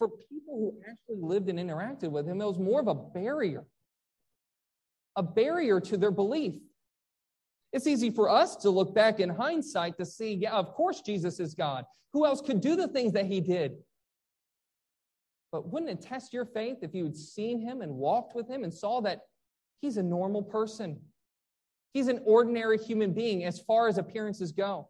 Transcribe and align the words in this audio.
for 0.00 0.08
people 0.08 0.58
who 0.58 0.74
actually 0.90 1.20
lived 1.20 1.50
and 1.50 1.58
interacted 1.58 2.10
with 2.10 2.26
him, 2.26 2.40
it 2.40 2.46
was 2.46 2.58
more 2.58 2.80
of 2.80 2.88
a 2.88 2.94
barrier, 2.94 3.66
a 5.14 5.22
barrier 5.22 5.78
to 5.78 5.98
their 5.98 6.10
belief. 6.10 6.54
It's 7.74 7.86
easy 7.86 8.08
for 8.08 8.30
us 8.30 8.56
to 8.56 8.70
look 8.70 8.94
back 8.94 9.20
in 9.20 9.28
hindsight 9.28 9.98
to 9.98 10.06
see, 10.06 10.32
yeah, 10.32 10.54
of 10.54 10.72
course 10.72 11.02
Jesus 11.02 11.38
is 11.38 11.54
God. 11.54 11.84
Who 12.14 12.24
else 12.24 12.40
could 12.40 12.62
do 12.62 12.76
the 12.76 12.88
things 12.88 13.12
that 13.12 13.26
he 13.26 13.42
did? 13.42 13.72
But 15.52 15.68
wouldn't 15.68 15.90
it 15.90 16.00
test 16.00 16.32
your 16.32 16.46
faith 16.46 16.78
if 16.80 16.94
you 16.94 17.04
had 17.04 17.16
seen 17.16 17.60
him 17.60 17.82
and 17.82 17.92
walked 17.92 18.34
with 18.34 18.48
him 18.48 18.64
and 18.64 18.72
saw 18.72 19.02
that 19.02 19.20
he's 19.82 19.98
a 19.98 20.02
normal 20.02 20.42
person? 20.42 20.98
He's 21.92 22.08
an 22.08 22.22
ordinary 22.24 22.78
human 22.78 23.12
being 23.12 23.44
as 23.44 23.60
far 23.60 23.86
as 23.86 23.98
appearances 23.98 24.50
go. 24.50 24.88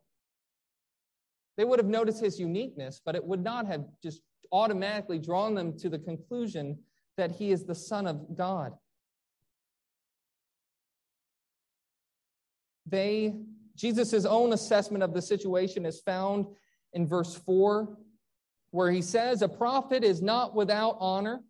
They 1.57 1.65
would 1.65 1.81
have 1.81 1.89
noticed 1.89 2.23
his 2.23 2.39
uniqueness, 2.39 3.01
but 3.05 3.17
it 3.17 3.25
would 3.25 3.43
not 3.43 3.67
have 3.67 3.85
just 4.05 4.23
automatically 4.53 5.19
drawn 5.19 5.55
them 5.55 5.77
to 5.79 5.89
the 5.89 5.99
conclusion 5.99 6.79
that 7.17 7.33
he 7.33 7.51
is 7.51 7.65
the 7.65 7.75
Son 7.75 8.07
of 8.07 8.37
God. 8.37 8.73
They, 12.87 13.35
Jesus' 13.77 14.25
own 14.25 14.53
assessment 14.53 15.05
of 15.05 15.15
the 15.15 15.23
situation 15.23 15.87
is 15.87 16.01
found 16.01 16.47
in 16.93 17.07
verse 17.07 17.35
4, 17.37 17.97
where 18.73 18.91
he 18.91 19.03
says, 19.03 19.43
A 19.43 19.49
prophet 19.49 20.03
is 20.03 20.23
not 20.23 20.55
without 20.55 20.97
honor. 20.99 21.41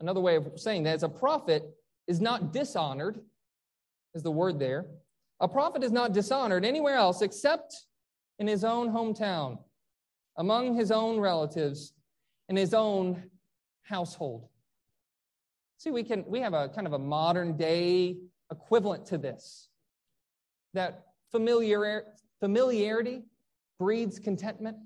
Another 0.00 0.20
way 0.20 0.36
of 0.36 0.52
saying 0.56 0.84
that 0.84 0.96
is 0.96 1.02
a 1.02 1.08
prophet 1.08 1.64
is 2.06 2.20
not 2.20 2.52
dishonored, 2.52 3.18
is 4.14 4.22
the 4.22 4.30
word 4.30 4.58
there. 4.58 4.86
A 5.40 5.48
prophet 5.48 5.82
is 5.82 5.92
not 5.92 6.12
dishonored 6.12 6.64
anywhere 6.64 6.94
else 6.94 7.22
except 7.22 7.86
in 8.38 8.46
his 8.46 8.64
own 8.64 8.90
hometown, 8.90 9.58
among 10.38 10.74
his 10.74 10.90
own 10.90 11.20
relatives, 11.20 11.92
in 12.48 12.56
his 12.56 12.72
own 12.72 13.22
household. 13.82 14.48
See, 15.76 15.90
we 15.90 16.02
can 16.02 16.24
we 16.26 16.40
have 16.40 16.54
a 16.54 16.68
kind 16.68 16.86
of 16.86 16.94
a 16.94 16.98
modern 16.98 17.56
day 17.56 18.16
equivalent 18.50 19.04
to 19.06 19.18
this. 19.18 19.68
That 20.74 21.04
familiar, 21.30 22.04
familiarity 22.40 23.22
breeds 23.78 24.18
contentment. 24.18 24.76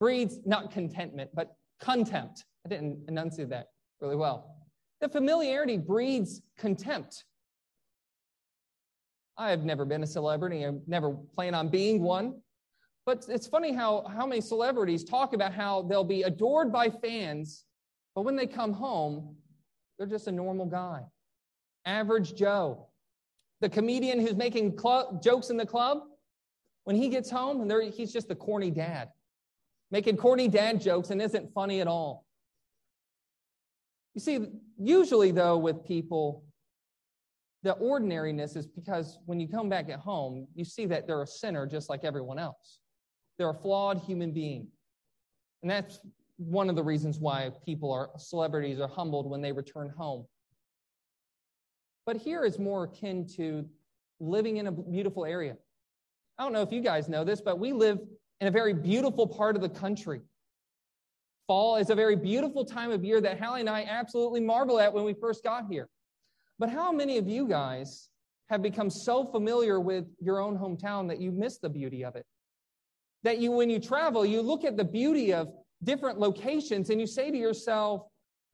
Breeds 0.00 0.40
not 0.44 0.70
contentment, 0.70 1.30
but 1.34 1.56
contempt. 1.80 2.44
I 2.64 2.68
didn't 2.68 3.04
enunciate 3.08 3.50
that 3.50 3.68
really 4.00 4.16
well. 4.16 4.56
The 5.00 5.08
familiarity 5.08 5.76
breeds 5.76 6.42
contempt. 6.56 7.24
I 9.36 9.50
have 9.50 9.64
never 9.64 9.84
been 9.84 10.02
a 10.02 10.06
celebrity. 10.06 10.66
I 10.66 10.72
never 10.86 11.12
plan 11.12 11.54
on 11.54 11.68
being 11.68 12.02
one. 12.02 12.40
But 13.08 13.24
it's 13.26 13.46
funny 13.46 13.72
how, 13.72 14.04
how 14.06 14.26
many 14.26 14.42
celebrities 14.42 15.02
talk 15.02 15.32
about 15.32 15.54
how 15.54 15.80
they'll 15.80 16.04
be 16.04 16.24
adored 16.24 16.70
by 16.70 16.90
fans, 16.90 17.64
but 18.14 18.20
when 18.20 18.36
they 18.36 18.46
come 18.46 18.70
home, 18.70 19.34
they're 19.96 20.06
just 20.06 20.26
a 20.26 20.30
normal 20.30 20.66
guy. 20.66 21.06
Average 21.86 22.34
Joe. 22.34 22.88
The 23.62 23.70
comedian 23.70 24.20
who's 24.20 24.34
making 24.34 24.78
jokes 25.22 25.48
in 25.48 25.56
the 25.56 25.64
club, 25.64 26.02
when 26.84 26.96
he 26.96 27.08
gets 27.08 27.30
home, 27.30 27.62
and 27.62 27.94
he's 27.94 28.12
just 28.12 28.28
the 28.28 28.34
corny 28.34 28.70
dad, 28.70 29.08
making 29.90 30.18
corny 30.18 30.46
dad 30.46 30.78
jokes 30.78 31.08
and 31.08 31.22
isn't 31.22 31.50
funny 31.54 31.80
at 31.80 31.86
all. 31.86 32.26
You 34.12 34.20
see, 34.20 34.48
usually 34.76 35.30
though, 35.30 35.56
with 35.56 35.82
people, 35.82 36.44
the 37.62 37.72
ordinariness 37.72 38.54
is 38.54 38.66
because 38.66 39.18
when 39.24 39.40
you 39.40 39.48
come 39.48 39.70
back 39.70 39.88
at 39.88 39.98
home, 39.98 40.46
you 40.54 40.66
see 40.66 40.84
that 40.84 41.06
they're 41.06 41.22
a 41.22 41.26
sinner 41.26 41.66
just 41.66 41.88
like 41.88 42.04
everyone 42.04 42.38
else. 42.38 42.80
They're 43.38 43.50
a 43.50 43.54
flawed 43.54 43.98
human 43.98 44.32
being. 44.32 44.68
And 45.62 45.70
that's 45.70 46.00
one 46.36 46.68
of 46.68 46.76
the 46.76 46.82
reasons 46.82 47.18
why 47.18 47.50
people 47.64 47.92
are 47.92 48.10
celebrities 48.16 48.80
are 48.80 48.88
humbled 48.88 49.28
when 49.28 49.40
they 49.40 49.52
return 49.52 49.88
home. 49.96 50.26
But 52.06 52.16
here 52.16 52.44
is 52.44 52.58
more 52.58 52.84
akin 52.84 53.26
to 53.36 53.68
living 54.20 54.56
in 54.56 54.66
a 54.66 54.72
beautiful 54.72 55.24
area. 55.24 55.56
I 56.38 56.44
don't 56.44 56.52
know 56.52 56.62
if 56.62 56.72
you 56.72 56.80
guys 56.80 57.08
know 57.08 57.24
this, 57.24 57.40
but 57.40 57.58
we 57.58 57.72
live 57.72 57.98
in 58.40 58.46
a 58.46 58.50
very 58.50 58.72
beautiful 58.72 59.26
part 59.26 59.56
of 59.56 59.62
the 59.62 59.68
country. 59.68 60.20
Fall 61.46 61.76
is 61.76 61.90
a 61.90 61.94
very 61.94 62.14
beautiful 62.14 62.64
time 62.64 62.90
of 62.90 63.04
year 63.04 63.20
that 63.20 63.40
Hallie 63.40 63.60
and 63.60 63.70
I 63.70 63.84
absolutely 63.84 64.40
marvel 64.40 64.78
at 64.78 64.92
when 64.92 65.04
we 65.04 65.14
first 65.14 65.42
got 65.42 65.66
here. 65.70 65.88
But 66.58 66.70
how 66.70 66.92
many 66.92 67.18
of 67.18 67.28
you 67.28 67.48
guys 67.48 68.08
have 68.48 68.62
become 68.62 68.90
so 68.90 69.24
familiar 69.24 69.80
with 69.80 70.04
your 70.20 70.40
own 70.40 70.56
hometown 70.56 71.08
that 71.08 71.20
you 71.20 71.30
miss 71.30 71.58
the 71.58 71.68
beauty 71.68 72.04
of 72.04 72.16
it? 72.16 72.26
That 73.24 73.38
you, 73.38 73.50
when 73.50 73.68
you 73.70 73.80
travel, 73.80 74.24
you 74.24 74.40
look 74.40 74.64
at 74.64 74.76
the 74.76 74.84
beauty 74.84 75.32
of 75.32 75.48
different 75.82 76.18
locations 76.18 76.90
and 76.90 77.00
you 77.00 77.06
say 77.06 77.30
to 77.30 77.36
yourself, 77.36 78.02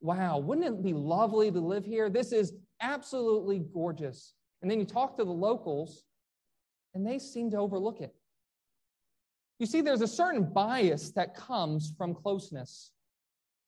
wow, 0.01 0.37
wouldn't 0.39 0.67
it 0.67 0.83
be 0.83 0.93
lovely 0.93 1.51
to 1.51 1.59
live 1.59 1.85
here? 1.85 2.09
This 2.09 2.31
is 2.31 2.53
absolutely 2.81 3.59
gorgeous. 3.73 4.33
And 4.61 4.69
then 4.69 4.79
you 4.79 4.85
talk 4.85 5.17
to 5.17 5.23
the 5.23 5.31
locals 5.31 6.03
and 6.93 7.05
they 7.05 7.19
seem 7.19 7.51
to 7.51 7.57
overlook 7.57 8.01
it. 8.01 8.15
You 9.59 9.65
see, 9.65 9.81
there's 9.81 10.01
a 10.01 10.07
certain 10.07 10.51
bias 10.51 11.11
that 11.11 11.35
comes 11.35 11.93
from 11.97 12.13
closeness. 12.13 12.91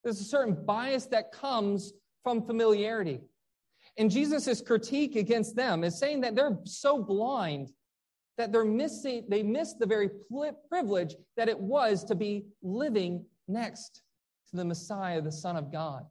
There's 0.03 0.19
a 0.19 0.25
certain 0.25 0.65
bias 0.65 1.05
that 1.07 1.31
comes 1.31 1.93
from 2.23 2.45
familiarity. 2.45 3.21
And 3.97 4.11
Jesus' 4.11 4.61
critique 4.61 5.15
against 5.15 5.55
them 5.55 5.83
is 5.83 5.97
saying 5.97 6.21
that 6.21 6.35
they're 6.35 6.57
so 6.65 7.01
blind 7.01 7.69
that 8.37 8.51
they're 8.51 8.65
missing, 8.65 9.25
they 9.27 9.43
miss 9.43 9.73
the 9.73 9.85
very 9.85 10.09
privilege 10.69 11.15
that 11.35 11.49
it 11.49 11.59
was 11.59 12.03
to 12.05 12.15
be 12.15 12.45
living 12.61 13.25
next 13.47 14.01
to 14.49 14.57
the 14.57 14.65
Messiah, 14.65 15.21
the 15.21 15.31
Son 15.31 15.55
of 15.57 15.71
God. 15.71 16.05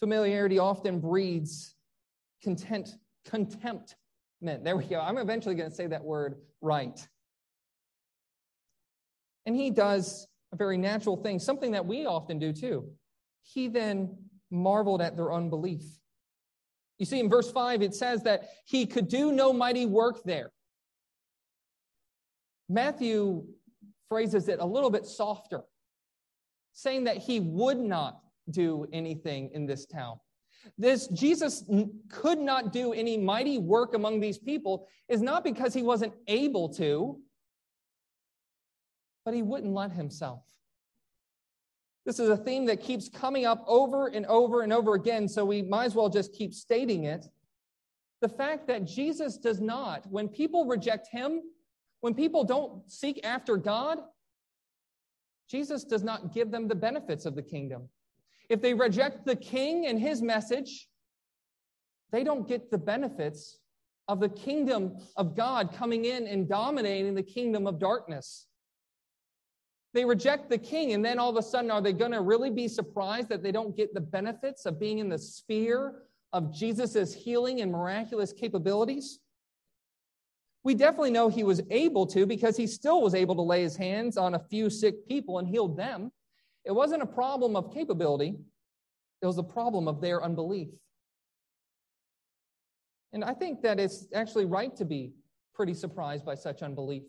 Familiarity 0.00 0.58
often 0.58 0.98
breeds 0.98 1.76
content, 2.42 2.96
contentment. 3.24 3.94
There 4.42 4.76
we 4.76 4.84
go. 4.84 5.00
I'm 5.00 5.18
eventually 5.18 5.54
going 5.54 5.70
to 5.70 5.76
say 5.76 5.86
that 5.86 6.02
word 6.02 6.36
right. 6.60 7.06
And 9.46 9.54
he 9.54 9.70
does 9.70 10.26
a 10.52 10.56
very 10.56 10.76
natural 10.76 11.16
thing, 11.16 11.38
something 11.38 11.72
that 11.72 11.86
we 11.86 12.06
often 12.06 12.38
do 12.38 12.52
too. 12.52 12.88
He 13.42 13.68
then 13.68 14.16
marveled 14.50 15.00
at 15.00 15.16
their 15.16 15.32
unbelief. 15.32 15.82
You 17.02 17.06
see, 17.06 17.18
in 17.18 17.28
verse 17.28 17.50
5, 17.50 17.82
it 17.82 17.96
says 17.96 18.22
that 18.22 18.50
he 18.64 18.86
could 18.86 19.08
do 19.08 19.32
no 19.32 19.52
mighty 19.52 19.86
work 19.86 20.22
there. 20.24 20.52
Matthew 22.68 23.44
phrases 24.08 24.46
it 24.46 24.60
a 24.60 24.64
little 24.64 24.88
bit 24.88 25.04
softer, 25.04 25.62
saying 26.72 27.02
that 27.02 27.16
he 27.16 27.40
would 27.40 27.80
not 27.80 28.20
do 28.52 28.86
anything 28.92 29.50
in 29.52 29.66
this 29.66 29.84
town. 29.84 30.20
This 30.78 31.08
Jesus 31.08 31.64
could 32.08 32.38
not 32.38 32.72
do 32.72 32.92
any 32.92 33.18
mighty 33.18 33.58
work 33.58 33.94
among 33.94 34.20
these 34.20 34.38
people 34.38 34.86
is 35.08 35.20
not 35.20 35.42
because 35.42 35.74
he 35.74 35.82
wasn't 35.82 36.12
able 36.28 36.68
to, 36.74 37.18
but 39.24 39.34
he 39.34 39.42
wouldn't 39.42 39.74
let 39.74 39.90
himself. 39.90 40.44
This 42.04 42.18
is 42.18 42.28
a 42.28 42.36
theme 42.36 42.66
that 42.66 42.80
keeps 42.80 43.08
coming 43.08 43.46
up 43.46 43.64
over 43.66 44.08
and 44.08 44.26
over 44.26 44.62
and 44.62 44.72
over 44.72 44.94
again, 44.94 45.28
so 45.28 45.44
we 45.44 45.62
might 45.62 45.84
as 45.84 45.94
well 45.94 46.08
just 46.08 46.32
keep 46.32 46.52
stating 46.52 47.04
it. 47.04 47.26
The 48.20 48.28
fact 48.28 48.66
that 48.68 48.84
Jesus 48.84 49.36
does 49.36 49.60
not, 49.60 50.06
when 50.10 50.28
people 50.28 50.66
reject 50.66 51.08
him, 51.08 51.42
when 52.00 52.14
people 52.14 52.44
don't 52.44 52.90
seek 52.90 53.20
after 53.24 53.56
God, 53.56 53.98
Jesus 55.48 55.84
does 55.84 56.02
not 56.02 56.32
give 56.32 56.50
them 56.50 56.66
the 56.66 56.74
benefits 56.74 57.24
of 57.24 57.36
the 57.36 57.42
kingdom. 57.42 57.88
If 58.48 58.60
they 58.60 58.74
reject 58.74 59.24
the 59.24 59.36
king 59.36 59.86
and 59.86 59.98
his 59.98 60.22
message, 60.22 60.88
they 62.10 62.24
don't 62.24 62.48
get 62.48 62.70
the 62.70 62.78
benefits 62.78 63.58
of 64.08 64.20
the 64.20 64.28
kingdom 64.28 64.98
of 65.16 65.36
God 65.36 65.72
coming 65.72 66.04
in 66.04 66.26
and 66.26 66.48
dominating 66.48 67.14
the 67.14 67.22
kingdom 67.22 67.66
of 67.66 67.78
darkness. 67.78 68.46
They 69.94 70.04
reject 70.04 70.48
the 70.48 70.58
king, 70.58 70.92
and 70.92 71.04
then 71.04 71.18
all 71.18 71.28
of 71.28 71.36
a 71.36 71.42
sudden, 71.42 71.70
are 71.70 71.82
they 71.82 71.92
going 71.92 72.12
to 72.12 72.22
really 72.22 72.50
be 72.50 72.66
surprised 72.66 73.28
that 73.28 73.42
they 73.42 73.52
don't 73.52 73.76
get 73.76 73.92
the 73.92 74.00
benefits 74.00 74.64
of 74.64 74.80
being 74.80 74.98
in 74.98 75.08
the 75.08 75.18
sphere 75.18 76.02
of 76.32 76.54
Jesus' 76.54 77.12
healing 77.12 77.60
and 77.60 77.70
miraculous 77.70 78.32
capabilities? 78.32 79.18
We 80.64 80.74
definitely 80.74 81.10
know 81.10 81.28
he 81.28 81.44
was 81.44 81.60
able 81.70 82.06
to 82.06 82.24
because 82.24 82.56
he 82.56 82.66
still 82.66 83.02
was 83.02 83.14
able 83.14 83.34
to 83.34 83.42
lay 83.42 83.62
his 83.62 83.76
hands 83.76 84.16
on 84.16 84.34
a 84.34 84.38
few 84.38 84.70
sick 84.70 85.06
people 85.08 85.38
and 85.38 85.48
healed 85.48 85.76
them. 85.76 86.10
It 86.64 86.72
wasn't 86.72 87.02
a 87.02 87.06
problem 87.06 87.56
of 87.56 87.74
capability, 87.74 88.36
it 89.20 89.26
was 89.26 89.38
a 89.38 89.42
problem 89.42 89.88
of 89.88 90.00
their 90.00 90.22
unbelief. 90.22 90.68
And 93.12 93.22
I 93.22 93.34
think 93.34 93.60
that 93.62 93.78
it's 93.78 94.06
actually 94.14 94.46
right 94.46 94.74
to 94.76 94.86
be 94.86 95.12
pretty 95.54 95.74
surprised 95.74 96.24
by 96.24 96.34
such 96.34 96.62
unbelief. 96.62 97.02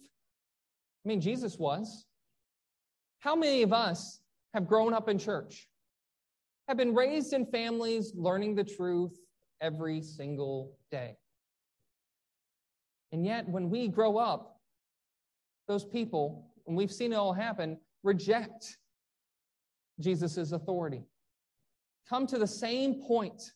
I 1.06 1.08
mean, 1.08 1.22
Jesus 1.22 1.58
was. 1.58 2.06
How 3.24 3.38
many 3.38 3.62
of 3.62 3.72
us 3.72 4.20
have 4.54 4.68
grown 4.68 4.94
up 4.94 5.08
in 5.08 5.18
church, 5.18 5.70
have 6.68 6.76
been 6.76 6.94
raised 6.94 7.32
in 7.32 7.46
families 7.46 8.12
learning 8.14 8.54
the 8.56 8.66
truth 8.66 9.18
every 9.62 10.02
single 10.02 10.76
day? 10.92 11.16
And 13.14 13.26
yet, 13.26 13.48
when 13.48 13.70
we 13.70 13.88
grow 13.88 14.18
up, 14.18 14.60
those 15.70 15.86
people 15.86 16.52
and 16.68 16.76
we've 16.76 16.92
seen 16.92 17.14
it 17.14 17.16
all 17.16 17.32
happen, 17.32 17.78
reject 18.04 18.78
Jesus' 20.02 20.52
authority. 20.52 21.06
Come 22.10 22.28
to 22.28 22.38
the 22.38 22.46
same 22.46 23.04
point. 23.08 23.54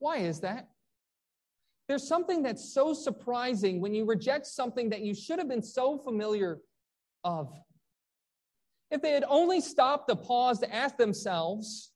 Why 0.00 0.18
is 0.18 0.40
that? 0.40 0.68
There's 1.88 2.06
something 2.06 2.42
that's 2.42 2.74
so 2.74 2.92
surprising 2.92 3.80
when 3.80 3.94
you 3.94 4.04
reject 4.04 4.46
something 4.46 4.90
that 4.90 5.00
you 5.00 5.14
should 5.14 5.38
have 5.38 5.48
been 5.48 5.62
so 5.62 5.96
familiar 5.96 6.58
of. 7.24 7.58
If 8.92 9.00
they 9.00 9.12
had 9.12 9.24
only 9.26 9.62
stopped 9.62 10.10
to 10.10 10.16
pause 10.16 10.58
to 10.58 10.72
ask 10.72 10.98
themselves 10.98 11.92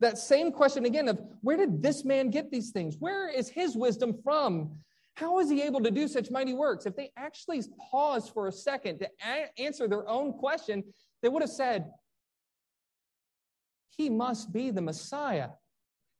that 0.00 0.18
same 0.18 0.50
question 0.50 0.84
again 0.84 1.06
of 1.06 1.20
where 1.42 1.56
did 1.56 1.80
this 1.80 2.04
man 2.04 2.30
get 2.30 2.50
these 2.50 2.70
things? 2.70 2.96
Where 2.98 3.28
is 3.28 3.48
his 3.48 3.76
wisdom 3.76 4.18
from? 4.24 4.78
How 5.14 5.38
is 5.38 5.48
he 5.48 5.62
able 5.62 5.80
to 5.80 5.92
do 5.92 6.08
such 6.08 6.30
mighty 6.30 6.54
works? 6.54 6.86
If 6.86 6.96
they 6.96 7.12
actually 7.16 7.62
paused 7.90 8.32
for 8.32 8.48
a 8.48 8.52
second 8.52 8.98
to 8.98 9.08
a- 9.24 9.60
answer 9.60 9.86
their 9.86 10.08
own 10.08 10.32
question, 10.32 10.82
they 11.22 11.28
would 11.28 11.42
have 11.42 11.50
said, 11.50 11.88
He 13.96 14.10
must 14.10 14.52
be 14.52 14.72
the 14.72 14.82
Messiah. 14.82 15.50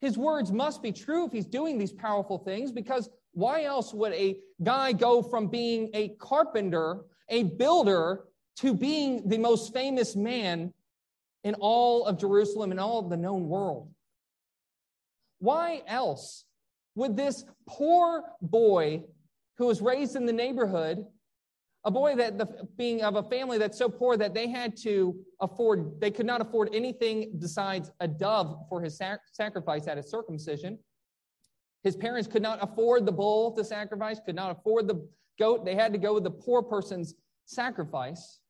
His 0.01 0.17
words 0.17 0.53
must 0.53 0.81
be 0.81 0.93
true 0.93 1.27
if 1.27 1.33
he's 1.33 1.47
doing 1.47 1.77
these 1.77 1.93
powerful 1.93 2.39
things, 2.39 2.71
because 2.71 3.09
why 3.33 3.65
else 3.65 3.93
would 3.93 4.13
a 4.13 4.39
guy 4.63 4.93
go 4.93 5.23
from 5.23 5.49
being 5.49 5.91
a 5.93 6.11
carpenter, 6.21 7.01
a 7.29 7.43
builder, 7.43 8.25
to 8.59 8.75
being 8.75 9.29
the 9.29 9.39
most 9.39 9.73
famous 9.73 10.17
man 10.17 10.73
in 11.45 11.55
all 11.55 12.07
of 12.07 12.19
Jerusalem 12.19 12.71
and 12.71 12.81
all 12.81 12.99
of 12.99 13.11
the 13.11 13.17
known 13.17 13.49
world? 13.49 13.89
Why 15.39 15.83
else 15.87 16.45
would 16.95 17.17
this 17.17 17.45
poor 17.69 18.25
boy 18.43 19.05
who 19.57 19.67
was 19.67 19.81
raised 19.81 20.17
in 20.17 20.27
the 20.27 20.33
neighborhood 20.33 21.07
a 21.85 21.91
boy 21.91 22.17
that 22.17 22.37
the, 22.39 22.47
being 22.77 23.03
of 23.03 23.15
a 23.15 23.23
family 23.23 23.57
that's 23.57 23.79
so 23.79 23.89
poor 23.89 24.17
that 24.17 24.35
they 24.35 24.49
had 24.49 24.77
to 24.77 25.17
afford 25.41 26.01
they 26.01 26.11
could 26.11 26.27
not 26.27 26.41
afford 26.41 26.69
anything 26.75 27.33
besides 27.39 27.91
a 28.01 28.09
dove 28.09 28.65
for 28.69 28.83
his 28.83 28.97
sac- 28.97 29.21
sacrifice 29.33 29.87
at 29.87 29.97
his 29.97 30.11
circumcision. 30.11 30.79
His 31.85 31.97
parents 31.97 32.29
could 32.29 32.43
not 32.43 32.59
afford 32.61 33.07
the 33.07 33.13
bull 33.13 33.53
to 33.53 33.65
sacrifice 33.65 34.21
could 34.25 34.35
not 34.35 34.51
afford 34.51 34.89
the 34.89 35.09
goat. 35.39 35.65
They 35.65 35.77
had 35.77 35.93
to 35.93 35.99
go 35.99 36.15
with 36.15 36.25
the 36.25 36.31
poor 36.31 36.63
person's 36.63 37.15
sacrifice 37.45 38.41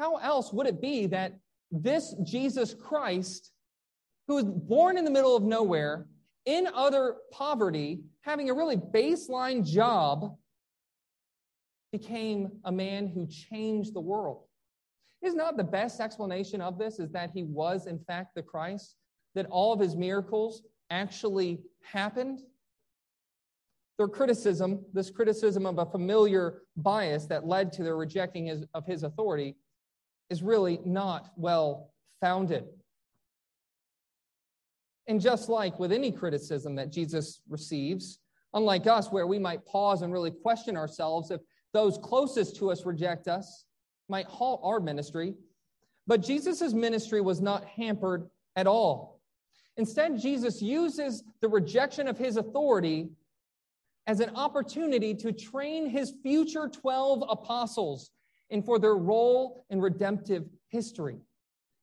how 0.00 0.16
else 0.16 0.52
would 0.52 0.66
it 0.66 0.80
be 0.80 1.06
that 1.06 1.38
this 1.70 2.14
jesus 2.24 2.74
christ 2.74 3.52
who 4.26 4.34
was 4.36 4.44
born 4.44 4.96
in 4.96 5.04
the 5.04 5.10
middle 5.10 5.36
of 5.36 5.42
nowhere 5.42 6.06
in 6.46 6.66
utter 6.74 7.16
poverty 7.30 8.00
having 8.22 8.50
a 8.50 8.54
really 8.54 8.76
baseline 8.76 9.64
job 9.64 10.36
became 11.92 12.50
a 12.64 12.72
man 12.72 13.08
who 13.08 13.26
changed 13.26 13.94
the 13.94 14.00
world. 14.00 14.44
Is 15.22 15.34
not 15.34 15.56
the 15.56 15.64
best 15.64 16.00
explanation 16.00 16.60
of 16.60 16.78
this 16.78 16.98
is 16.98 17.10
that 17.12 17.30
he 17.30 17.42
was 17.42 17.86
in 17.86 17.98
fact 17.98 18.34
the 18.34 18.42
Christ, 18.42 18.96
that 19.34 19.46
all 19.46 19.72
of 19.72 19.80
his 19.80 19.96
miracles 19.96 20.62
actually 20.90 21.60
happened? 21.82 22.40
Their 23.98 24.08
criticism, 24.08 24.82
this 24.94 25.10
criticism 25.10 25.66
of 25.66 25.78
a 25.78 25.84
familiar 25.84 26.62
bias 26.76 27.26
that 27.26 27.46
led 27.46 27.70
to 27.74 27.82
their 27.82 27.96
rejecting 27.96 28.46
his, 28.46 28.64
of 28.72 28.86
his 28.86 29.02
authority, 29.02 29.56
is 30.30 30.42
really 30.42 30.80
not 30.84 31.30
well 31.36 31.90
founded. 32.20 32.64
And 35.08 35.20
just 35.20 35.48
like 35.48 35.78
with 35.78 35.92
any 35.92 36.12
criticism 36.12 36.76
that 36.76 36.92
Jesus 36.92 37.40
receives, 37.48 38.20
unlike 38.54 38.86
us, 38.86 39.10
where 39.10 39.26
we 39.26 39.38
might 39.38 39.66
pause 39.66 40.02
and 40.02 40.12
really 40.12 40.30
question 40.30 40.76
ourselves 40.76 41.30
if 41.30 41.40
those 41.72 41.98
closest 41.98 42.56
to 42.56 42.70
us 42.70 42.86
reject 42.86 43.26
us, 43.26 43.64
might 44.08 44.26
halt 44.26 44.60
our 44.62 44.80
ministry. 44.80 45.34
But 46.06 46.22
Jesus' 46.22 46.72
ministry 46.72 47.20
was 47.20 47.40
not 47.40 47.64
hampered 47.64 48.28
at 48.56 48.66
all. 48.66 49.20
Instead, 49.76 50.20
Jesus 50.20 50.60
uses 50.60 51.24
the 51.40 51.48
rejection 51.48 52.06
of 52.06 52.18
his 52.18 52.36
authority 52.36 53.10
as 54.06 54.20
an 54.20 54.34
opportunity 54.34 55.14
to 55.14 55.32
train 55.32 55.88
his 55.88 56.14
future 56.22 56.68
12 56.68 57.24
apostles 57.28 58.10
and 58.50 58.64
for 58.64 58.78
their 58.78 58.96
role 58.96 59.64
in 59.70 59.80
redemptive 59.80 60.44
history. 60.68 61.18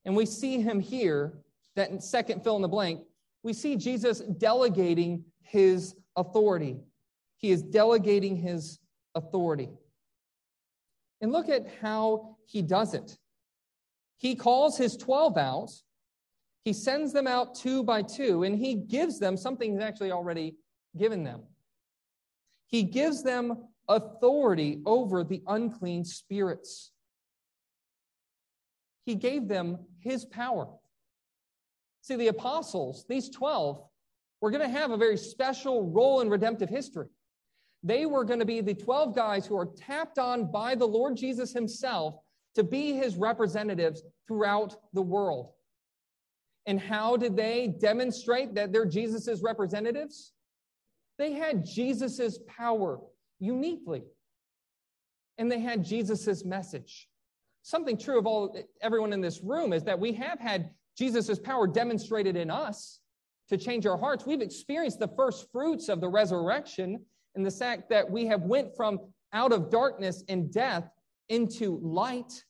And 0.04 0.16
we 0.16 0.26
see 0.26 0.60
him 0.60 0.80
here, 0.80 1.38
that 1.76 2.02
second 2.02 2.42
fill 2.42 2.56
in 2.56 2.62
the 2.62 2.68
blank, 2.68 3.02
we 3.42 3.52
see 3.52 3.76
Jesus 3.76 4.20
delegating 4.20 5.24
his 5.42 5.94
authority. 6.16 6.76
He 7.36 7.50
is 7.50 7.62
delegating 7.62 8.36
his 8.36 8.78
authority. 9.14 9.70
And 11.20 11.32
look 11.32 11.48
at 11.48 11.66
how 11.80 12.36
he 12.46 12.62
does 12.62 12.94
it. 12.94 13.16
He 14.18 14.34
calls 14.34 14.76
his 14.76 14.96
12 14.96 15.36
out, 15.36 15.70
he 16.64 16.72
sends 16.72 17.12
them 17.12 17.26
out 17.26 17.54
two 17.54 17.82
by 17.82 18.02
two, 18.02 18.42
and 18.42 18.54
he 18.56 18.74
gives 18.74 19.18
them 19.18 19.36
something 19.36 19.72
he's 19.72 19.80
actually 19.80 20.12
already 20.12 20.56
given 20.96 21.22
them. 21.22 21.42
He 22.66 22.82
gives 22.82 23.22
them 23.22 23.68
authority 23.88 24.82
over 24.84 25.24
the 25.24 25.42
unclean 25.46 26.04
spirits. 26.04 26.92
He 29.06 29.14
gave 29.14 29.48
them 29.48 29.78
his 30.00 30.24
power. 30.24 30.68
See, 32.02 32.16
the 32.16 32.28
apostles, 32.28 33.06
these 33.08 33.30
12, 33.30 33.82
were 34.40 34.50
going 34.50 34.62
to 34.62 34.78
have 34.78 34.90
a 34.90 34.96
very 34.96 35.16
special 35.16 35.90
role 35.90 36.20
in 36.20 36.28
redemptive 36.28 36.68
history. 36.68 37.08
They 37.82 38.06
were 38.06 38.24
going 38.24 38.40
to 38.40 38.44
be 38.44 38.60
the 38.60 38.74
12 38.74 39.14
guys 39.14 39.46
who 39.46 39.56
are 39.56 39.68
tapped 39.76 40.18
on 40.18 40.50
by 40.50 40.74
the 40.74 40.86
Lord 40.86 41.16
Jesus 41.16 41.52
himself 41.52 42.16
to 42.54 42.62
be 42.64 42.92
his 42.92 43.16
representatives 43.16 44.02
throughout 44.26 44.76
the 44.92 45.02
world. 45.02 45.52
And 46.66 46.78
how 46.78 47.16
did 47.16 47.36
they 47.36 47.68
demonstrate 47.68 48.54
that 48.54 48.72
they're 48.72 48.84
Jesus's 48.84 49.42
representatives? 49.42 50.32
They 51.18 51.32
had 51.32 51.64
Jesus's 51.64 52.38
power 52.46 53.00
uniquely. 53.38 54.04
And 55.38 55.50
they 55.50 55.60
had 55.60 55.84
Jesus's 55.84 56.44
message. 56.44 57.08
Something 57.62 57.98
true 57.98 58.18
of 58.18 58.26
all 58.26 58.56
everyone 58.80 59.12
in 59.12 59.20
this 59.20 59.40
room 59.42 59.72
is 59.72 59.84
that 59.84 59.98
we 59.98 60.12
have 60.14 60.40
had 60.40 60.70
Jesus's 60.96 61.38
power 61.38 61.66
demonstrated 61.66 62.36
in 62.36 62.50
us 62.50 63.00
to 63.48 63.56
change 63.56 63.86
our 63.86 63.96
hearts. 63.96 64.26
We've 64.26 64.40
experienced 64.40 64.98
the 64.98 65.08
first 65.16 65.50
fruits 65.52 65.88
of 65.88 66.00
the 66.00 66.08
resurrection 66.08 67.04
and 67.34 67.46
the 67.46 67.50
fact 67.50 67.88
that 67.90 68.10
we 68.10 68.26
have 68.26 68.42
went 68.42 68.74
from 68.76 68.98
out 69.32 69.52
of 69.52 69.70
darkness 69.70 70.24
and 70.28 70.52
death 70.52 70.88
into 71.28 71.78
light. 71.82 72.44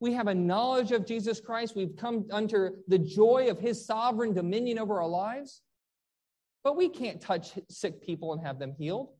We 0.00 0.12
have 0.12 0.28
a 0.28 0.34
knowledge 0.34 0.92
of 0.92 1.06
Jesus 1.06 1.40
Christ. 1.40 1.74
We've 1.74 1.96
come 1.96 2.26
under 2.30 2.74
the 2.86 2.98
joy 2.98 3.48
of 3.50 3.58
his 3.58 3.84
sovereign 3.84 4.32
dominion 4.32 4.78
over 4.78 5.00
our 5.00 5.08
lives. 5.08 5.62
But 6.62 6.76
we 6.76 6.88
can't 6.88 7.20
touch 7.20 7.58
sick 7.68 8.02
people 8.02 8.32
and 8.32 8.44
have 8.46 8.58
them 8.58 8.74
healed. 8.78 9.10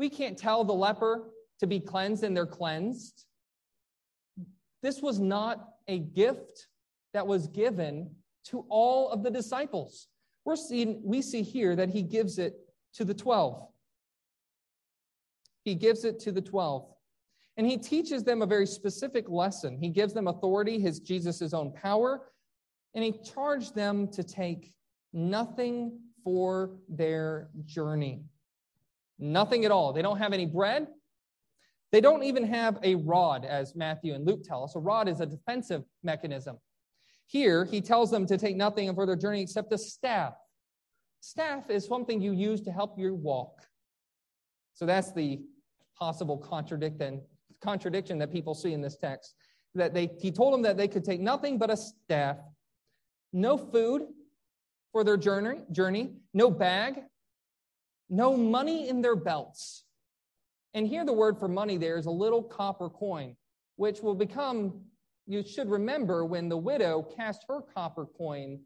We 0.00 0.08
can't 0.08 0.38
tell 0.38 0.64
the 0.64 0.72
leper 0.72 1.28
to 1.58 1.66
be 1.66 1.78
cleansed 1.78 2.24
and 2.24 2.34
they're 2.34 2.46
cleansed. 2.46 3.26
This 4.82 5.02
was 5.02 5.20
not 5.20 5.74
a 5.88 5.98
gift 5.98 6.68
that 7.12 7.26
was 7.26 7.48
given 7.48 8.10
to 8.46 8.64
all 8.70 9.10
of 9.10 9.22
the 9.22 9.30
disciples. 9.30 10.08
We're 10.46 10.56
seeing, 10.56 11.02
we 11.04 11.20
see 11.20 11.42
here 11.42 11.76
that 11.76 11.90
he 11.90 12.02
gives 12.02 12.38
it 12.38 12.54
to 12.94 13.04
the 13.04 13.12
12. 13.12 13.62
He 15.64 15.74
gives 15.74 16.06
it 16.06 16.18
to 16.20 16.32
the 16.32 16.40
12. 16.40 16.88
And 17.58 17.66
he 17.66 17.76
teaches 17.76 18.24
them 18.24 18.40
a 18.40 18.46
very 18.46 18.66
specific 18.66 19.28
lesson. 19.28 19.76
He 19.76 19.90
gives 19.90 20.14
them 20.14 20.28
authority, 20.28 20.80
his 20.80 21.00
Jesus' 21.00 21.52
own 21.52 21.74
power, 21.74 22.22
and 22.94 23.04
he 23.04 23.12
charged 23.22 23.74
them 23.74 24.08
to 24.12 24.22
take 24.22 24.72
nothing 25.12 25.98
for 26.24 26.78
their 26.88 27.50
journey. 27.66 28.22
Nothing 29.20 29.66
at 29.66 29.70
all. 29.70 29.92
They 29.92 30.02
don't 30.02 30.18
have 30.18 30.32
any 30.32 30.46
bread. 30.46 30.88
They 31.92 32.00
don't 32.00 32.22
even 32.22 32.44
have 32.44 32.78
a 32.82 32.94
rod, 32.94 33.44
as 33.44 33.76
Matthew 33.76 34.14
and 34.14 34.26
Luke 34.26 34.42
tell 34.44 34.64
us. 34.64 34.74
A 34.76 34.78
rod 34.78 35.08
is 35.08 35.20
a 35.20 35.26
defensive 35.26 35.82
mechanism. 36.02 36.56
Here, 37.26 37.64
he 37.64 37.80
tells 37.80 38.10
them 38.10 38.26
to 38.26 38.38
take 38.38 38.56
nothing 38.56 38.92
for 38.94 39.06
their 39.06 39.16
journey 39.16 39.42
except 39.42 39.72
a 39.72 39.78
staff. 39.78 40.34
Staff 41.20 41.68
is 41.68 41.86
something 41.86 42.20
you 42.20 42.32
use 42.32 42.62
to 42.62 42.72
help 42.72 42.98
you 42.98 43.14
walk. 43.14 43.60
So 44.72 44.86
that's 44.86 45.12
the 45.12 45.42
possible 45.98 46.38
contradiction, 46.38 47.20
contradiction 47.60 48.18
that 48.18 48.32
people 48.32 48.54
see 48.54 48.72
in 48.72 48.80
this 48.80 48.96
text. 48.96 49.34
That 49.74 49.92
they, 49.92 50.10
he 50.18 50.30
told 50.32 50.54
them 50.54 50.62
that 50.62 50.76
they 50.76 50.88
could 50.88 51.04
take 51.04 51.20
nothing 51.20 51.58
but 51.58 51.70
a 51.70 51.76
staff, 51.76 52.38
no 53.32 53.58
food 53.58 54.06
for 54.92 55.04
their 55.04 55.16
journey, 55.16 55.60
journey, 55.70 56.14
no 56.32 56.50
bag, 56.50 57.02
no 58.10 58.36
money 58.36 58.88
in 58.88 59.00
their 59.00 59.16
belts. 59.16 59.84
And 60.74 60.86
here 60.86 61.04
the 61.04 61.12
word 61.12 61.38
for 61.38 61.48
money 61.48 61.78
there 61.78 61.96
is 61.96 62.06
a 62.06 62.10
little 62.10 62.42
copper 62.42 62.90
coin, 62.90 63.36
which 63.76 64.00
will 64.02 64.14
become, 64.14 64.82
you 65.26 65.42
should 65.42 65.70
remember 65.70 66.24
when 66.24 66.48
the 66.48 66.56
widow 66.56 67.02
cast 67.16 67.44
her 67.48 67.60
copper 67.74 68.06
coin 68.06 68.60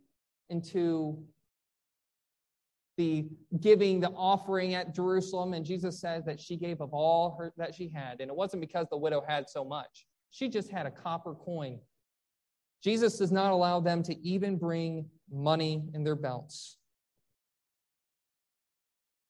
into 0.51 1.23
the 2.97 3.29
giving, 3.61 4.01
the 4.01 4.11
offering 4.11 4.75
at 4.75 4.95
Jerusalem, 4.95 5.53
and 5.53 5.65
Jesus 5.65 6.01
says 6.01 6.25
that 6.25 6.41
she 6.41 6.57
gave 6.57 6.81
of 6.81 6.95
all 6.95 7.37
her, 7.39 7.53
that 7.57 7.75
she 7.75 7.89
had. 7.89 8.21
And 8.21 8.31
it 8.31 8.37
wasn't 8.37 8.61
because 8.61 8.87
the 8.89 8.97
widow 8.97 9.23
had 9.27 9.49
so 9.49 9.65
much. 9.65 10.07
She 10.31 10.49
just 10.49 10.71
had 10.71 10.87
a 10.87 10.91
copper 10.91 11.35
coin. 11.35 11.81
Jesus 12.83 13.19
does 13.19 13.33
not 13.33 13.51
allow 13.51 13.81
them 13.81 14.03
to 14.05 14.15
even 14.27 14.57
bring 14.57 15.07
money 15.31 15.89
in 15.95 16.05
their 16.05 16.15
belts. 16.15 16.79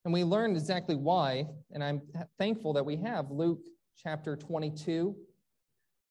And 0.04 0.12
we 0.12 0.22
learned 0.22 0.56
exactly 0.56 0.96
why, 0.96 1.46
and 1.72 1.82
I'm 1.82 2.02
thankful 2.38 2.74
that 2.74 2.84
we 2.84 2.96
have 2.96 3.30
Luke 3.30 3.64
chapter 3.96 4.36
22. 4.36 5.16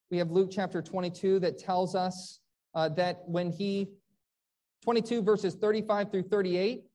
We 0.10 0.18
have 0.18 0.32
Luke 0.32 0.50
chapter 0.52 0.82
22 0.82 1.40
that 1.42 1.60
tells 1.60 1.94
us 1.94 2.40
uh, 2.74 2.90
that 2.90 3.22
when 3.26 3.52
he, 3.52 3.90
22 4.84 5.22
verses 5.22 5.54
35 5.56 6.12
through 6.12 6.24
38, 6.24 6.86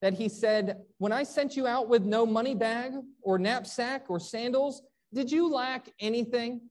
that 0.00 0.14
he 0.14 0.30
said, 0.30 0.78
When 0.96 1.12
I 1.12 1.24
sent 1.24 1.56
you 1.56 1.66
out 1.66 1.88
with 1.88 2.04
no 2.04 2.24
money 2.24 2.54
bag 2.54 2.92
or 3.22 3.38
knapsack 3.38 4.06
or 4.08 4.18
sandals, 4.18 4.82
did 5.12 5.30
you 5.30 5.52
lack 5.52 5.90
anything? 6.00 6.62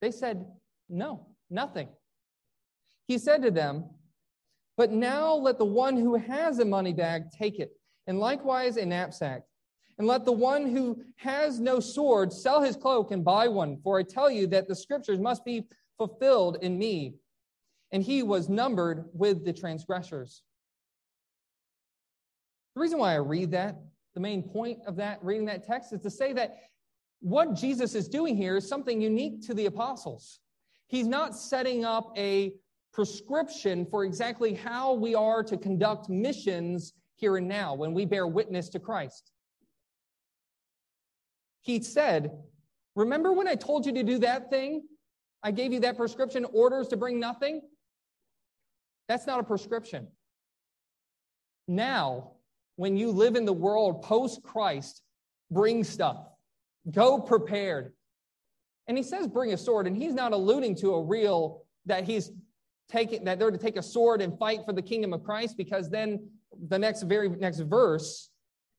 They 0.00 0.12
said, 0.12 0.46
No, 0.88 1.26
nothing. 1.50 1.88
He 3.08 3.18
said 3.18 3.42
to 3.42 3.50
them, 3.50 3.86
but 4.76 4.92
now 4.92 5.34
let 5.34 5.58
the 5.58 5.64
one 5.64 5.96
who 5.96 6.14
has 6.14 6.58
a 6.58 6.64
money 6.64 6.92
bag 6.92 7.30
take 7.30 7.58
it, 7.58 7.72
and 8.06 8.18
likewise 8.18 8.76
a 8.76 8.86
knapsack. 8.86 9.42
And 9.98 10.06
let 10.06 10.26
the 10.26 10.32
one 10.32 10.66
who 10.66 11.02
has 11.16 11.58
no 11.58 11.80
sword 11.80 12.30
sell 12.30 12.60
his 12.60 12.76
cloak 12.76 13.12
and 13.12 13.24
buy 13.24 13.48
one, 13.48 13.78
for 13.82 13.98
I 13.98 14.02
tell 14.02 14.30
you 14.30 14.46
that 14.48 14.68
the 14.68 14.76
scriptures 14.76 15.18
must 15.18 15.42
be 15.42 15.64
fulfilled 15.96 16.58
in 16.60 16.76
me. 16.76 17.14
And 17.92 18.02
he 18.02 18.22
was 18.22 18.50
numbered 18.50 19.06
with 19.14 19.46
the 19.46 19.54
transgressors. 19.54 20.42
The 22.74 22.82
reason 22.82 22.98
why 22.98 23.14
I 23.14 23.18
read 23.18 23.52
that, 23.52 23.80
the 24.12 24.20
main 24.20 24.42
point 24.42 24.80
of 24.86 24.96
that, 24.96 25.24
reading 25.24 25.46
that 25.46 25.66
text, 25.66 25.94
is 25.94 26.00
to 26.02 26.10
say 26.10 26.34
that 26.34 26.58
what 27.20 27.54
Jesus 27.54 27.94
is 27.94 28.06
doing 28.06 28.36
here 28.36 28.58
is 28.58 28.68
something 28.68 29.00
unique 29.00 29.46
to 29.46 29.54
the 29.54 29.64
apostles. 29.64 30.40
He's 30.88 31.06
not 31.06 31.34
setting 31.34 31.86
up 31.86 32.12
a 32.18 32.52
prescription 32.96 33.84
for 33.84 34.06
exactly 34.06 34.54
how 34.54 34.94
we 34.94 35.14
are 35.14 35.42
to 35.42 35.58
conduct 35.58 36.08
missions 36.08 36.94
here 37.16 37.36
and 37.36 37.46
now 37.46 37.74
when 37.74 37.92
we 37.92 38.06
bear 38.06 38.26
witness 38.26 38.70
to 38.70 38.80
Christ. 38.80 39.32
He 41.60 41.82
said, 41.82 42.32
Remember 42.94 43.34
when 43.34 43.46
I 43.46 43.54
told 43.54 43.84
you 43.84 43.92
to 43.92 44.02
do 44.02 44.18
that 44.20 44.48
thing? 44.48 44.82
I 45.42 45.50
gave 45.50 45.74
you 45.74 45.80
that 45.80 45.98
prescription, 45.98 46.46
orders 46.46 46.88
to 46.88 46.96
bring 46.96 47.20
nothing? 47.20 47.60
That's 49.08 49.26
not 49.26 49.40
a 49.40 49.42
prescription. 49.42 50.08
Now, 51.68 52.30
when 52.76 52.96
you 52.96 53.10
live 53.10 53.36
in 53.36 53.44
the 53.44 53.52
world 53.52 54.04
post 54.04 54.42
Christ, 54.42 55.02
bring 55.50 55.84
stuff. 55.84 56.24
Go 56.90 57.20
prepared. 57.20 57.92
And 58.88 58.96
he 58.96 59.02
says, 59.02 59.26
bring 59.26 59.52
a 59.52 59.58
sword. 59.58 59.86
And 59.86 59.94
he's 59.94 60.14
not 60.14 60.32
alluding 60.32 60.76
to 60.76 60.94
a 60.94 61.02
real, 61.02 61.64
that 61.84 62.04
he's 62.04 62.30
taking 62.88 63.24
that 63.24 63.38
they're 63.38 63.50
to 63.50 63.58
take 63.58 63.76
a 63.76 63.82
sword 63.82 64.20
and 64.20 64.38
fight 64.38 64.60
for 64.64 64.72
the 64.72 64.82
kingdom 64.82 65.12
of 65.12 65.22
Christ 65.22 65.56
because 65.56 65.88
then 65.90 66.28
the 66.68 66.78
next 66.78 67.02
very 67.02 67.28
next 67.28 67.60
verse 67.60 68.30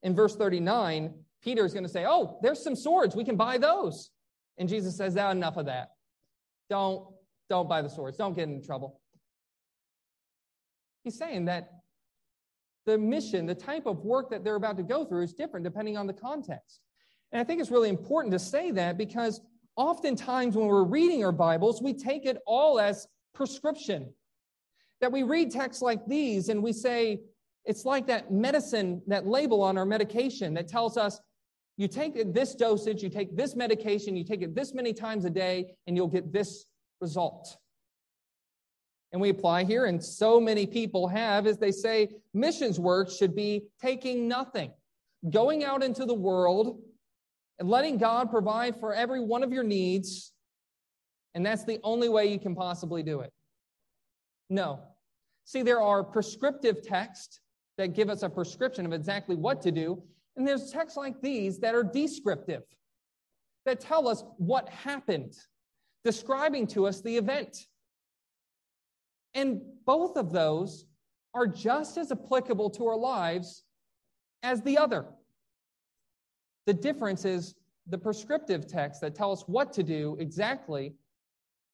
in 0.04 0.16
verse 0.16 0.36
39 0.36 1.14
Peter 1.44 1.64
is 1.64 1.74
going 1.74 1.84
to 1.84 1.90
say, 1.90 2.06
"Oh, 2.08 2.40
there's 2.42 2.64
some 2.64 2.76
swords. 2.76 3.16
We 3.16 3.24
can 3.24 3.36
buy 3.36 3.58
those." 3.58 4.10
And 4.58 4.68
Jesus 4.68 4.98
says, 4.98 5.14
"That 5.14 5.32
enough 5.32 5.58
of 5.58 5.68
that. 5.68 5.92
Don't 6.70 7.14
don't 7.50 7.70
buy 7.70 7.82
the 7.82 7.90
swords. 7.90 8.18
Don't 8.18 8.36
get 8.36 8.50
in 8.50 8.62
trouble." 8.64 9.00
He's 11.04 11.18
saying 11.18 11.46
that 11.46 11.72
the 12.86 12.98
mission, 12.98 13.46
the 13.46 13.56
type 13.56 13.86
of 13.86 14.04
work 14.04 14.30
that 14.32 14.44
they're 14.44 14.56
about 14.56 14.78
to 14.78 14.84
go 14.84 15.06
through 15.06 15.24
is 15.24 15.34
different 15.34 15.64
depending 15.64 15.96
on 15.98 16.08
the 16.08 16.14
context. 16.14 16.82
And 17.32 17.40
I 17.40 17.44
think 17.44 17.62
it's 17.62 17.72
really 17.72 17.90
important 17.90 18.32
to 18.32 18.40
say 18.40 18.72
that 18.72 18.98
because 18.98 19.42
oftentimes 19.76 20.56
when 20.56 20.68
we're 20.68 20.84
reading 20.84 21.24
our 21.24 21.32
Bibles, 21.32 21.82
we 21.82 21.94
take 21.94 22.26
it 22.26 22.38
all 22.46 22.80
as 22.80 23.08
prescription. 23.34 24.14
That 25.02 25.12
we 25.12 25.24
read 25.24 25.52
texts 25.52 25.82
like 25.82 26.06
these 26.08 26.50
and 26.50 26.64
we 26.64 26.74
say, 26.74 27.22
it's 27.66 27.86
like 27.86 28.08
that 28.08 28.32
medicine, 28.32 29.02
that 29.08 29.28
label 29.28 29.62
on 29.62 29.78
our 29.78 29.86
medication 29.86 30.54
that 30.56 30.68
tells 30.68 30.98
us 30.98 31.20
you 31.78 31.88
take 31.88 32.34
this 32.34 32.56
dosage, 32.56 33.04
you 33.04 33.10
take 33.10 33.38
this 33.38 33.56
medication, 33.56 34.16
you 34.16 34.24
take 34.24 34.42
it 34.42 34.56
this 34.56 34.74
many 34.74 34.94
times 34.94 35.26
a 35.26 35.30
day, 35.30 35.76
and 35.86 35.96
you'll 35.96 36.08
get 36.08 36.34
this 36.34 36.66
result. 37.02 37.56
And 39.12 39.22
we 39.22 39.30
apply 39.30 39.64
here, 39.64 39.86
and 39.86 40.04
so 40.04 40.40
many 40.40 40.66
people 40.66 41.08
have, 41.08 41.46
as 41.46 41.60
they 41.60 41.72
say, 41.72 42.10
missions 42.34 42.80
work 42.80 43.12
should 43.12 43.36
be 43.36 43.64
taking 43.80 44.28
nothing, 44.28 44.72
going 45.30 45.64
out 45.64 45.84
into 45.84 46.06
the 46.06 46.14
world 46.14 46.80
and 47.60 47.70
letting 47.70 47.98
God 47.98 48.32
provide 48.32 48.80
for 48.80 48.94
every 48.94 49.20
one 49.20 49.44
of 49.44 49.54
your 49.54 49.64
needs 49.64 50.34
and 51.36 51.46
that's 51.46 51.64
the 51.64 51.80
only 51.84 52.10
way 52.10 52.26
you 52.32 52.40
can 52.40 52.56
possibly 52.56 53.04
do 53.04 53.22
it. 53.22 53.32
No. 54.50 54.80
See, 55.46 55.62
there 55.62 55.82
are 55.82 56.04
prescriptive 56.04 56.82
texts 56.82 57.40
that 57.78 57.94
give 57.94 58.10
us 58.10 58.24
a 58.24 58.30
prescription 58.30 58.86
of 58.86 58.94
exactly 58.94 59.36
what 59.36 59.62
to 59.62 59.72
do, 59.72 60.02
and 60.36 60.48
there's 60.48 60.72
texts 60.72 60.98
like 60.98 61.22
these 61.22 61.60
that 61.60 61.76
are 61.76 61.84
descriptive, 61.84 62.64
that 63.66 63.80
tell 63.80 64.08
us 64.08 64.24
what 64.38 64.68
happened, 64.70 65.36
describing 66.04 66.68
to 66.68 66.88
us 66.88 67.02
the 67.02 67.16
event. 67.16 67.68
And 69.34 69.62
both 69.86 70.18
of 70.18 70.32
those 70.32 70.86
are 71.34 71.48
just 71.48 71.98
as 71.98 72.12
applicable 72.12 72.70
to 72.72 72.88
our 72.88 72.98
lives 72.98 73.64
as 74.44 74.62
the 74.62 74.78
other. 74.78 75.06
The 76.66 76.74
difference 76.74 77.26
is 77.26 77.56
the 77.88 77.98
prescriptive 77.98 78.68
texts 78.68 79.02
that 79.02 79.16
tell 79.16 79.32
us 79.32 79.44
what 79.48 79.72
to 79.74 79.84
do 79.84 80.18
exactly 80.20 80.94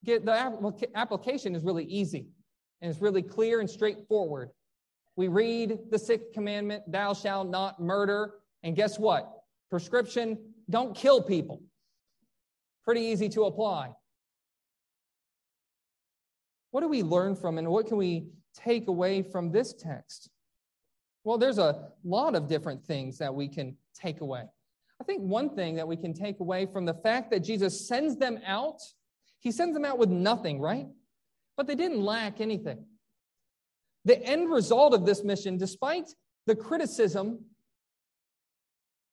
get 0.03 0.25
the 0.25 0.89
application 0.95 1.55
is 1.55 1.63
really 1.63 1.85
easy 1.85 2.27
and 2.81 2.91
it's 2.91 3.01
really 3.01 3.21
clear 3.21 3.59
and 3.59 3.69
straightforward. 3.69 4.49
We 5.15 5.27
read 5.27 5.79
the 5.91 5.99
sixth 5.99 6.33
commandment, 6.33 6.83
thou 6.91 7.13
shalt 7.13 7.49
not 7.49 7.79
murder. 7.79 8.33
And 8.63 8.75
guess 8.75 8.97
what? 8.97 9.43
Prescription, 9.69 10.37
don't 10.69 10.95
kill 10.95 11.21
people. 11.21 11.61
Pretty 12.83 13.01
easy 13.01 13.29
to 13.29 13.43
apply. 13.43 13.91
What 16.71 16.81
do 16.81 16.87
we 16.87 17.03
learn 17.03 17.35
from 17.35 17.57
and 17.57 17.67
what 17.67 17.87
can 17.87 17.97
we 17.97 18.27
take 18.55 18.87
away 18.87 19.21
from 19.21 19.51
this 19.51 19.73
text? 19.73 20.29
Well, 21.23 21.37
there's 21.37 21.59
a 21.59 21.89
lot 22.03 22.35
of 22.35 22.47
different 22.47 22.83
things 22.83 23.17
that 23.19 23.33
we 23.33 23.47
can 23.47 23.77
take 23.93 24.21
away. 24.21 24.43
I 24.99 25.03
think 25.03 25.21
one 25.21 25.55
thing 25.55 25.75
that 25.75 25.87
we 25.87 25.95
can 25.95 26.13
take 26.13 26.39
away 26.39 26.65
from 26.65 26.85
the 26.85 26.93
fact 26.93 27.31
that 27.31 27.41
Jesus 27.41 27.87
sends 27.87 28.17
them 28.17 28.39
out 28.45 28.81
he 29.43 29.51
sends 29.51 29.73
them 29.73 29.85
out 29.85 29.97
with 29.97 30.09
nothing, 30.09 30.59
right? 30.59 30.87
But 31.57 31.67
they 31.67 31.75
didn't 31.75 32.01
lack 32.01 32.41
anything. 32.41 32.85
The 34.05 34.21
end 34.21 34.49
result 34.49 34.93
of 34.93 35.05
this 35.05 35.23
mission, 35.23 35.57
despite 35.57 36.09
the 36.47 36.55
criticism 36.55 37.45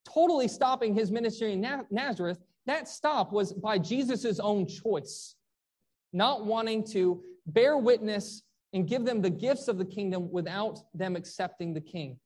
totally 0.05 0.49
stopping 0.49 0.95
his 0.95 1.11
ministry 1.11 1.53
in 1.53 1.67
Nazareth, 1.91 2.39
that 2.67 2.89
stop 2.89 3.33
was 3.33 3.53
by 3.53 3.79
Jesus' 3.79 4.41
own 4.41 4.67
choice, 4.67 5.35
not 6.13 6.47
wanting 6.47 6.85
to 6.93 7.23
bear 7.47 7.77
witness 7.77 8.43
and 8.73 8.89
give 8.89 9.05
them 9.05 9.21
the 9.21 9.31
gifts 9.31 9.69
of 9.69 9.79
the 9.79 9.85
kingdom 9.85 10.31
without 10.31 10.79
them 10.95 11.17
accepting 11.17 11.75
the 11.75 11.81
king. 11.81 12.19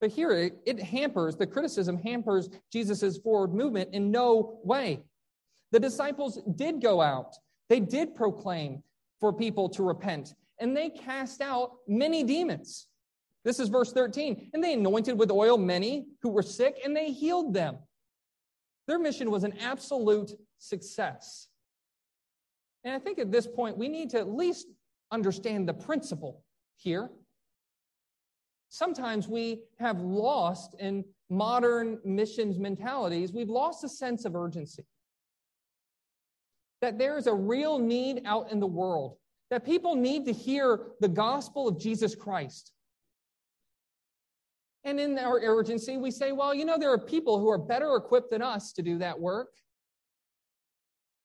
But 0.00 0.10
here 0.10 0.52
it, 0.66 0.80
hampers, 0.80 1.36
the 1.36 1.46
criticism 1.46 1.98
hampers 1.98 2.48
Jesus' 2.72 3.18
forward 3.18 3.54
movement 3.54 3.90
in 3.92 4.10
no 4.10 4.60
way. 4.64 5.04
The 5.74 5.80
disciples 5.80 6.38
did 6.54 6.80
go 6.80 7.02
out, 7.02 7.34
they 7.68 7.80
did 7.80 8.14
proclaim 8.14 8.84
for 9.18 9.32
people 9.32 9.68
to 9.70 9.82
repent, 9.82 10.36
and 10.60 10.76
they 10.76 10.88
cast 10.88 11.40
out 11.40 11.78
many 11.88 12.22
demons. 12.22 12.86
This 13.44 13.58
is 13.58 13.70
verse 13.70 13.92
13. 13.92 14.50
And 14.54 14.62
they 14.62 14.74
anointed 14.74 15.18
with 15.18 15.32
oil 15.32 15.58
many 15.58 16.06
who 16.22 16.28
were 16.28 16.44
sick, 16.44 16.78
and 16.84 16.94
they 16.94 17.10
healed 17.10 17.54
them. 17.54 17.78
Their 18.86 19.00
mission 19.00 19.32
was 19.32 19.42
an 19.42 19.54
absolute 19.58 20.30
success. 20.58 21.48
And 22.84 22.94
I 22.94 23.00
think 23.00 23.18
at 23.18 23.32
this 23.32 23.48
point, 23.48 23.76
we 23.76 23.88
need 23.88 24.10
to 24.10 24.20
at 24.20 24.28
least 24.28 24.68
understand 25.10 25.68
the 25.68 25.74
principle 25.74 26.44
here. 26.76 27.10
Sometimes 28.68 29.26
we 29.26 29.64
have 29.80 30.00
lost 30.00 30.76
in 30.78 31.04
modern 31.30 31.98
missions 32.04 32.60
mentalities, 32.60 33.32
we've 33.32 33.50
lost 33.50 33.82
a 33.82 33.88
sense 33.88 34.24
of 34.24 34.36
urgency 34.36 34.84
that 36.84 36.98
there 36.98 37.16
is 37.16 37.26
a 37.26 37.32
real 37.32 37.78
need 37.78 38.20
out 38.26 38.52
in 38.52 38.60
the 38.60 38.66
world, 38.66 39.16
that 39.50 39.64
people 39.64 39.94
need 39.94 40.26
to 40.26 40.34
hear 40.34 40.88
the 41.00 41.08
gospel 41.08 41.66
of 41.66 41.80
Jesus 41.80 42.14
Christ. 42.14 42.72
And 44.84 45.00
in 45.00 45.18
our 45.18 45.40
urgency, 45.42 45.96
we 45.96 46.10
say, 46.10 46.32
well, 46.32 46.54
you 46.54 46.66
know, 46.66 46.76
there 46.78 46.92
are 46.92 46.98
people 46.98 47.38
who 47.38 47.48
are 47.48 47.56
better 47.56 47.96
equipped 47.96 48.30
than 48.30 48.42
us 48.42 48.74
to 48.74 48.82
do 48.82 48.98
that 48.98 49.18
work. 49.18 49.48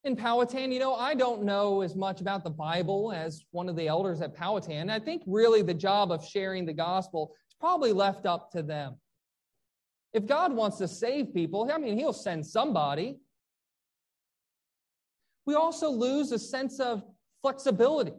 In 0.06 0.16
Powhatan, 0.16 0.72
you 0.72 0.80
know, 0.80 0.96
I 0.96 1.14
don't 1.14 1.44
know 1.44 1.82
as 1.82 1.94
much 1.94 2.22
about 2.22 2.46
the 2.46 2.50
Bible 2.50 3.12
as 3.12 3.44
one 3.52 3.68
of 3.68 3.76
the 3.76 3.90
elders 3.90 4.22
at 4.22 4.34
Powhatan. 4.34 4.90
I 4.90 5.00
think 5.00 5.24
really 5.28 5.62
the 5.62 5.74
job 5.74 6.10
of 6.10 6.26
sharing 6.26 6.66
the 6.66 6.72
gospel 6.72 7.36
is 7.50 7.56
probably 7.60 7.92
left 7.92 8.26
up 8.26 8.50
to 8.54 8.64
them. 8.64 8.96
If 10.14 10.26
God 10.26 10.54
wants 10.54 10.78
to 10.78 10.88
save 10.88 11.34
people, 11.34 11.70
I 11.70 11.78
mean, 11.78 11.98
He'll 11.98 12.14
send 12.14 12.46
somebody. 12.46 13.18
We 15.46 15.56
also 15.56 15.90
lose 15.90 16.32
a 16.32 16.40
sense 16.40 16.80
of 16.80 17.04
flexibility. 17.42 18.14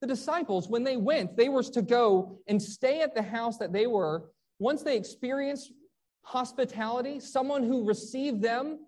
The 0.00 0.06
disciples, 0.06 0.68
when 0.68 0.84
they 0.84 0.96
went, 0.96 1.36
they 1.36 1.48
were 1.48 1.62
to 1.62 1.82
go 1.82 2.40
and 2.48 2.60
stay 2.60 3.02
at 3.02 3.14
the 3.14 3.22
house 3.22 3.58
that 3.58 3.72
they 3.72 3.86
were. 3.86 4.30
Once 4.58 4.82
they 4.82 4.96
experienced 4.96 5.72
hospitality, 6.22 7.20
someone 7.20 7.62
who 7.62 7.86
received 7.86 8.42
them, 8.42 8.80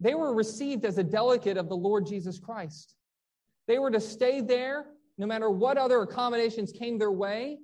they 0.00 0.14
were 0.14 0.34
received 0.34 0.84
as 0.84 0.98
a 0.98 1.04
delegate 1.04 1.56
of 1.56 1.68
the 1.68 1.76
Lord 1.76 2.06
Jesus 2.06 2.38
Christ. 2.38 2.94
They 3.66 3.78
were 3.78 3.90
to 3.90 4.00
stay 4.00 4.40
there 4.40 4.86
no 5.18 5.26
matter 5.26 5.50
what 5.50 5.76
other 5.76 6.02
accommodations 6.02 6.72
came 6.72 6.98
their 6.98 7.10
way. 7.10 7.58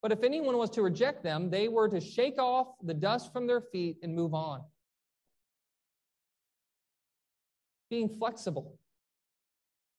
But 0.00 0.12
if 0.12 0.22
anyone 0.22 0.56
was 0.56 0.70
to 0.70 0.82
reject 0.82 1.22
them, 1.22 1.50
they 1.50 1.68
were 1.68 1.88
to 1.88 2.00
shake 2.00 2.38
off 2.38 2.68
the 2.82 2.94
dust 2.94 3.32
from 3.32 3.46
their 3.46 3.60
feet 3.60 3.98
and 4.02 4.14
move 4.14 4.34
on. 4.34 4.62
Being 7.92 8.08
flexible, 8.08 8.78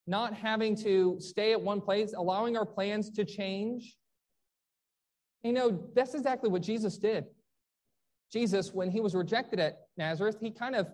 not 0.07 0.33
having 0.33 0.75
to 0.77 1.17
stay 1.19 1.51
at 1.51 1.61
one 1.61 1.79
place, 1.79 2.15
allowing 2.17 2.57
our 2.57 2.65
plans 2.65 3.11
to 3.11 3.23
change. 3.23 3.95
You 5.43 5.53
know, 5.53 5.79
that's 5.93 6.15
exactly 6.15 6.49
what 6.49 6.63
Jesus 6.63 6.97
did. 6.97 7.25
Jesus, 8.31 8.73
when 8.73 8.89
he 8.89 8.99
was 8.99 9.13
rejected 9.13 9.59
at 9.59 9.77
Nazareth, 9.95 10.37
he 10.41 10.49
kind 10.49 10.75
of 10.75 10.87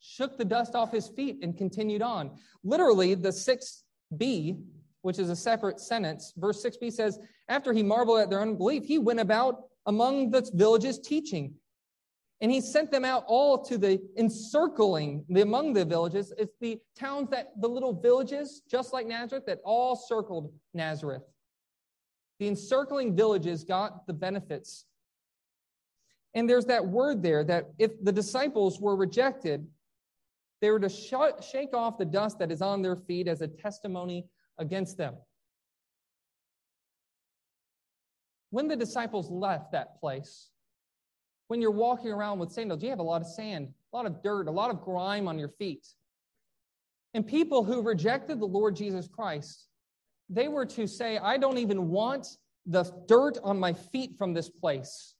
shook 0.00 0.38
the 0.38 0.46
dust 0.46 0.74
off 0.74 0.90
his 0.90 1.08
feet 1.08 1.40
and 1.42 1.58
continued 1.58 2.00
on. 2.00 2.38
Literally, 2.62 3.14
the 3.14 3.28
6b, 3.28 4.62
which 5.02 5.18
is 5.18 5.28
a 5.28 5.36
separate 5.36 5.78
sentence, 5.78 6.32
verse 6.38 6.64
6b 6.64 6.90
says, 6.90 7.18
After 7.50 7.74
he 7.74 7.82
marveled 7.82 8.20
at 8.20 8.30
their 8.30 8.40
unbelief, 8.40 8.86
he 8.86 8.98
went 8.98 9.20
about 9.20 9.64
among 9.84 10.30
the 10.30 10.50
villages 10.54 10.98
teaching. 10.98 11.56
And 12.40 12.50
he 12.50 12.60
sent 12.60 12.90
them 12.90 13.04
out 13.04 13.24
all 13.26 13.64
to 13.64 13.78
the 13.78 14.00
encircling, 14.18 15.24
the 15.28 15.42
among 15.42 15.72
the 15.72 15.84
villages. 15.84 16.32
It's 16.36 16.56
the 16.60 16.80
towns 16.98 17.30
that, 17.30 17.52
the 17.60 17.68
little 17.68 17.92
villages, 17.92 18.62
just 18.68 18.92
like 18.92 19.06
Nazareth, 19.06 19.46
that 19.46 19.60
all 19.64 19.96
circled 19.96 20.52
Nazareth. 20.74 21.22
The 22.40 22.48
encircling 22.48 23.14
villages 23.14 23.64
got 23.64 24.06
the 24.06 24.12
benefits. 24.12 24.84
And 26.34 26.50
there's 26.50 26.66
that 26.66 26.84
word 26.84 27.22
there 27.22 27.44
that 27.44 27.70
if 27.78 27.92
the 28.02 28.12
disciples 28.12 28.80
were 28.80 28.96
rejected, 28.96 29.66
they 30.60 30.70
were 30.70 30.80
to 30.80 30.88
sh- 30.88 31.12
shake 31.48 31.74
off 31.74 31.98
the 31.98 32.04
dust 32.04 32.40
that 32.40 32.50
is 32.50 32.60
on 32.60 32.82
their 32.82 32.96
feet 32.96 33.28
as 33.28 33.40
a 33.40 33.48
testimony 33.48 34.26
against 34.58 34.96
them. 34.96 35.14
When 38.50 38.66
the 38.68 38.76
disciples 38.76 39.30
left 39.30 39.72
that 39.72 40.00
place, 40.00 40.50
when 41.48 41.60
you're 41.60 41.70
walking 41.70 42.10
around 42.10 42.38
with 42.38 42.50
sandals, 42.50 42.82
you 42.82 42.90
have 42.90 42.98
a 42.98 43.02
lot 43.02 43.20
of 43.20 43.26
sand, 43.26 43.68
a 43.92 43.96
lot 43.96 44.06
of 44.06 44.22
dirt, 44.22 44.48
a 44.48 44.50
lot 44.50 44.70
of 44.70 44.80
grime 44.80 45.28
on 45.28 45.38
your 45.38 45.48
feet. 45.48 45.86
And 47.12 47.26
people 47.26 47.62
who 47.62 47.82
rejected 47.82 48.40
the 48.40 48.46
Lord 48.46 48.74
Jesus 48.74 49.08
Christ, 49.08 49.68
they 50.28 50.48
were 50.48 50.66
to 50.66 50.86
say, 50.86 51.18
I 51.18 51.36
don't 51.36 51.58
even 51.58 51.88
want 51.88 52.26
the 52.66 52.84
dirt 53.06 53.38
on 53.44 53.58
my 53.58 53.72
feet 53.72 54.16
from 54.16 54.32
this 54.32 54.48
place 54.48 55.14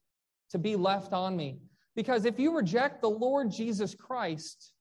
to 0.50 0.58
be 0.58 0.76
left 0.76 1.12
on 1.12 1.36
me. 1.36 1.58
Because 1.94 2.24
if 2.24 2.38
you 2.38 2.56
reject 2.56 3.00
the 3.00 3.10
Lord 3.10 3.50
Jesus 3.50 3.94
Christ, 3.94 4.72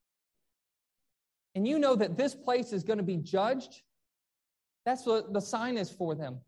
and 1.54 1.68
you 1.68 1.78
know 1.78 1.94
that 1.94 2.16
this 2.16 2.34
place 2.34 2.72
is 2.72 2.82
going 2.82 2.98
to 2.98 3.04
be 3.04 3.16
judged, 3.16 3.82
that's 4.84 5.06
what 5.06 5.32
the 5.32 5.40
sign 5.40 5.76
is 5.76 5.90
for 5.90 6.14
them 6.14 6.40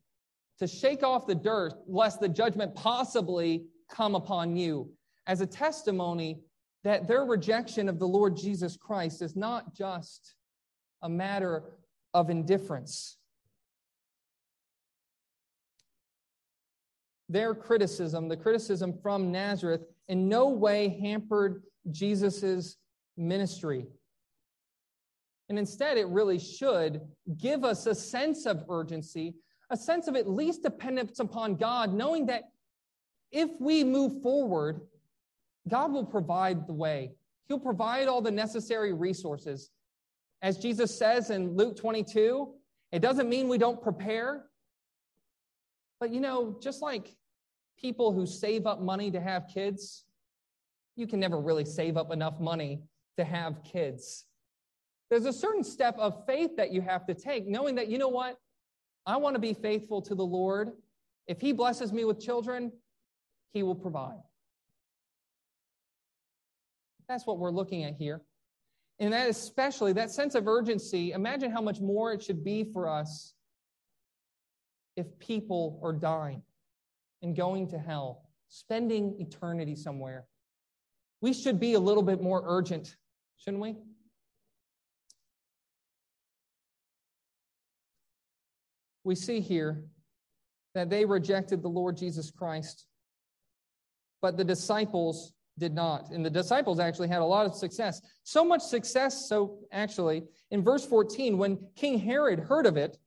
to 0.58 0.66
shake 0.66 1.02
off 1.02 1.26
the 1.26 1.34
dirt, 1.34 1.74
lest 1.86 2.20
the 2.20 2.28
judgment 2.28 2.74
possibly 2.74 3.66
come 3.90 4.14
upon 4.14 4.56
you, 4.56 4.90
as 5.26 5.40
a 5.40 5.46
testimony 5.46 6.40
that 6.84 7.08
their 7.08 7.24
rejection 7.24 7.88
of 7.88 7.98
the 7.98 8.06
Lord 8.06 8.36
Jesus 8.36 8.76
Christ 8.76 9.22
is 9.22 9.34
not 9.34 9.74
just 9.74 10.34
a 11.02 11.08
matter 11.08 11.64
of 12.14 12.30
indifference. 12.30 13.16
Their 17.28 17.54
criticism, 17.54 18.28
the 18.28 18.36
criticism 18.36 18.94
from 19.02 19.32
Nazareth, 19.32 19.82
in 20.08 20.28
no 20.28 20.48
way 20.48 21.00
hampered 21.00 21.64
Jesus' 21.90 22.76
ministry. 23.16 23.86
And 25.48 25.58
instead, 25.58 25.98
it 25.98 26.06
really 26.06 26.38
should 26.38 27.00
give 27.36 27.64
us 27.64 27.86
a 27.86 27.94
sense 27.94 28.46
of 28.46 28.64
urgency, 28.68 29.34
a 29.70 29.76
sense 29.76 30.06
of 30.06 30.16
at 30.16 30.28
least 30.28 30.62
dependence 30.62 31.18
upon 31.18 31.56
God, 31.56 31.92
knowing 31.92 32.26
that 32.26 32.44
if 33.32 33.50
we 33.60 33.84
move 33.84 34.22
forward, 34.22 34.80
God 35.68 35.92
will 35.92 36.04
provide 36.04 36.66
the 36.66 36.72
way. 36.72 37.12
He'll 37.48 37.58
provide 37.58 38.08
all 38.08 38.20
the 38.20 38.30
necessary 38.30 38.92
resources. 38.92 39.70
As 40.42 40.58
Jesus 40.58 40.96
says 40.96 41.30
in 41.30 41.56
Luke 41.56 41.76
22, 41.76 42.52
it 42.92 43.00
doesn't 43.00 43.28
mean 43.28 43.48
we 43.48 43.58
don't 43.58 43.82
prepare. 43.82 44.44
But 45.98 46.10
you 46.10 46.20
know, 46.20 46.56
just 46.60 46.82
like 46.82 47.16
people 47.78 48.12
who 48.12 48.26
save 48.26 48.66
up 48.66 48.80
money 48.80 49.10
to 49.10 49.20
have 49.20 49.48
kids, 49.52 50.04
you 50.96 51.06
can 51.06 51.20
never 51.20 51.38
really 51.38 51.64
save 51.64 51.96
up 51.96 52.12
enough 52.12 52.40
money 52.40 52.82
to 53.16 53.24
have 53.24 53.62
kids. 53.62 54.24
There's 55.10 55.26
a 55.26 55.32
certain 55.32 55.62
step 55.62 55.96
of 55.98 56.26
faith 56.26 56.56
that 56.56 56.72
you 56.72 56.80
have 56.80 57.06
to 57.06 57.14
take, 57.14 57.46
knowing 57.46 57.76
that, 57.76 57.88
you 57.88 57.98
know 57.98 58.08
what? 58.08 58.38
I 59.06 59.16
want 59.18 59.34
to 59.34 59.40
be 59.40 59.54
faithful 59.54 60.02
to 60.02 60.14
the 60.14 60.24
Lord. 60.24 60.72
If 61.28 61.40
He 61.40 61.52
blesses 61.52 61.92
me 61.92 62.04
with 62.04 62.20
children, 62.20 62.72
He 63.52 63.62
will 63.62 63.74
provide. 63.74 64.20
That's 67.08 67.26
what 67.26 67.38
we're 67.38 67.50
looking 67.50 67.84
at 67.84 67.94
here. 67.94 68.22
And 68.98 69.12
that 69.12 69.28
especially, 69.28 69.92
that 69.94 70.10
sense 70.10 70.34
of 70.34 70.48
urgency, 70.48 71.12
imagine 71.12 71.50
how 71.50 71.60
much 71.60 71.80
more 71.80 72.12
it 72.12 72.22
should 72.22 72.42
be 72.42 72.64
for 72.64 72.88
us 72.88 73.34
if 74.96 75.06
people 75.18 75.78
are 75.82 75.92
dying 75.92 76.42
and 77.22 77.36
going 77.36 77.68
to 77.68 77.78
hell, 77.78 78.22
spending 78.48 79.16
eternity 79.20 79.76
somewhere. 79.76 80.26
We 81.20 81.32
should 81.32 81.60
be 81.60 81.74
a 81.74 81.80
little 81.80 82.02
bit 82.02 82.22
more 82.22 82.42
urgent, 82.46 82.96
shouldn't 83.38 83.62
we? 83.62 83.76
we 89.06 89.14
see 89.14 89.40
here 89.40 89.84
that 90.74 90.90
they 90.90 91.04
rejected 91.04 91.62
the 91.62 91.68
Lord 91.68 91.96
Jesus 91.96 92.30
Christ, 92.30 92.86
but 94.26 94.36
the 94.36 94.42
disciples 94.42 95.34
did 95.56 95.72
not. 95.72 96.10
And 96.10 96.26
the 96.26 96.30
disciples 96.30 96.80
actually 96.80 97.06
had 97.06 97.20
a 97.20 97.24
lot 97.24 97.46
of 97.46 97.54
success. 97.54 98.00
So 98.24 98.44
much 98.44 98.60
success, 98.60 99.28
so 99.28 99.60
actually, 99.70 100.24
in 100.50 100.64
verse 100.64 100.84
14, 100.84 101.38
when 101.38 101.56
King 101.76 101.96
Herod 101.96 102.40
heard 102.40 102.66
of 102.66 102.76
it, 102.76 102.98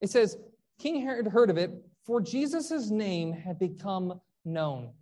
it 0.00 0.08
says, 0.08 0.38
King 0.78 1.02
Herod 1.02 1.26
heard 1.26 1.50
of 1.50 1.58
it, 1.58 1.70
for 2.06 2.18
Jesus' 2.18 2.88
name 2.88 3.34
had 3.34 3.58
become 3.58 4.22
known. 4.46 4.94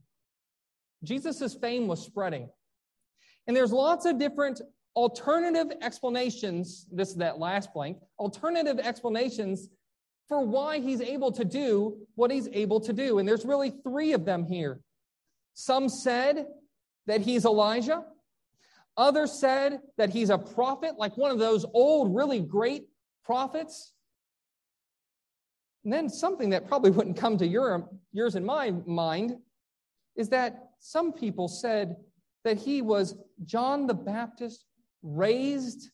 Jesus' 1.04 1.54
fame 1.54 1.86
was 1.86 2.02
spreading. 2.02 2.48
And 3.46 3.56
there's 3.56 3.72
lots 3.72 4.04
of 4.04 4.18
different 4.18 4.60
alternative 4.96 5.76
explanations, 5.80 6.88
this 6.90 7.10
is 7.10 7.16
that 7.18 7.38
last 7.38 7.72
blank, 7.72 7.98
alternative 8.18 8.80
explanations 8.80 9.68
for 10.28 10.40
why 10.44 10.80
he's 10.80 11.00
able 11.00 11.32
to 11.32 11.44
do 11.44 11.96
what 12.14 12.30
he's 12.30 12.48
able 12.52 12.80
to 12.80 12.92
do. 12.92 13.18
And 13.18 13.28
there's 13.28 13.44
really 13.44 13.70
three 13.70 14.12
of 14.12 14.24
them 14.24 14.44
here. 14.44 14.80
Some 15.54 15.88
said 15.88 16.46
that 17.06 17.20
he's 17.20 17.44
Elijah. 17.44 18.04
Others 18.96 19.40
said 19.40 19.80
that 19.98 20.10
he's 20.10 20.30
a 20.30 20.38
prophet, 20.38 20.98
like 20.98 21.16
one 21.16 21.30
of 21.30 21.38
those 21.38 21.64
old, 21.72 22.14
really 22.14 22.40
great 22.40 22.86
prophets. 23.24 23.92
And 25.84 25.92
then 25.92 26.08
something 26.08 26.50
that 26.50 26.68
probably 26.68 26.90
wouldn't 26.90 27.16
come 27.16 27.36
to 27.38 27.46
your, 27.46 27.88
yours 28.12 28.34
and 28.34 28.46
my 28.46 28.70
mind 28.86 29.36
is 30.16 30.28
that 30.28 30.70
some 30.78 31.12
people 31.12 31.48
said 31.48 31.96
that 32.44 32.58
he 32.58 32.82
was 32.82 33.16
John 33.44 33.86
the 33.86 33.94
Baptist 33.94 34.66
raised 35.02 35.90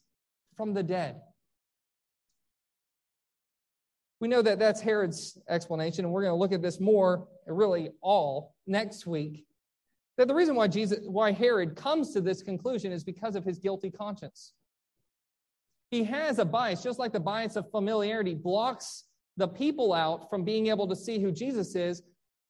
from 0.57 0.75
the 0.75 0.83
dead. 0.83 1.21
We 4.21 4.29
know 4.29 4.43
that 4.43 4.59
that's 4.59 4.81
Herod's 4.81 5.39
explanation, 5.49 6.05
and 6.05 6.13
we're 6.13 6.23
going 6.23 6.33
to 6.33 6.39
look 6.39 6.53
at 6.53 6.63
this 6.63 6.81
more, 6.81 7.29
really 7.47 7.91
all, 8.01 8.55
next 8.67 9.07
week. 9.07 9.47
That 10.17 10.27
the 10.27 10.35
reason 10.35 10.57
why 10.57 10.67
Jesus, 10.67 11.01
why 11.07 11.31
Herod 11.31 11.77
comes 11.77 12.13
to 12.15 12.21
this 12.21 12.43
conclusion 12.43 12.91
is 12.91 13.05
because 13.05 13.37
of 13.37 13.45
his 13.45 13.59
guilty 13.59 13.91
conscience. 13.91 14.55
He 15.91 16.03
has 16.05 16.39
a 16.41 16.45
bias, 16.45 16.83
just 16.83 16.99
like 16.99 17.13
the 17.13 17.21
bias 17.21 17.55
of 17.57 17.71
familiarity 17.71 18.35
blocks 18.35 19.05
the 19.37 19.49
people 19.49 19.93
out 19.93 20.29
from 20.29 20.45
being 20.45 20.67
able 20.67 20.89
to 20.89 20.97
see 20.97 21.21
who 21.21 21.31
Jesus 21.31 21.77
is. 21.77 22.03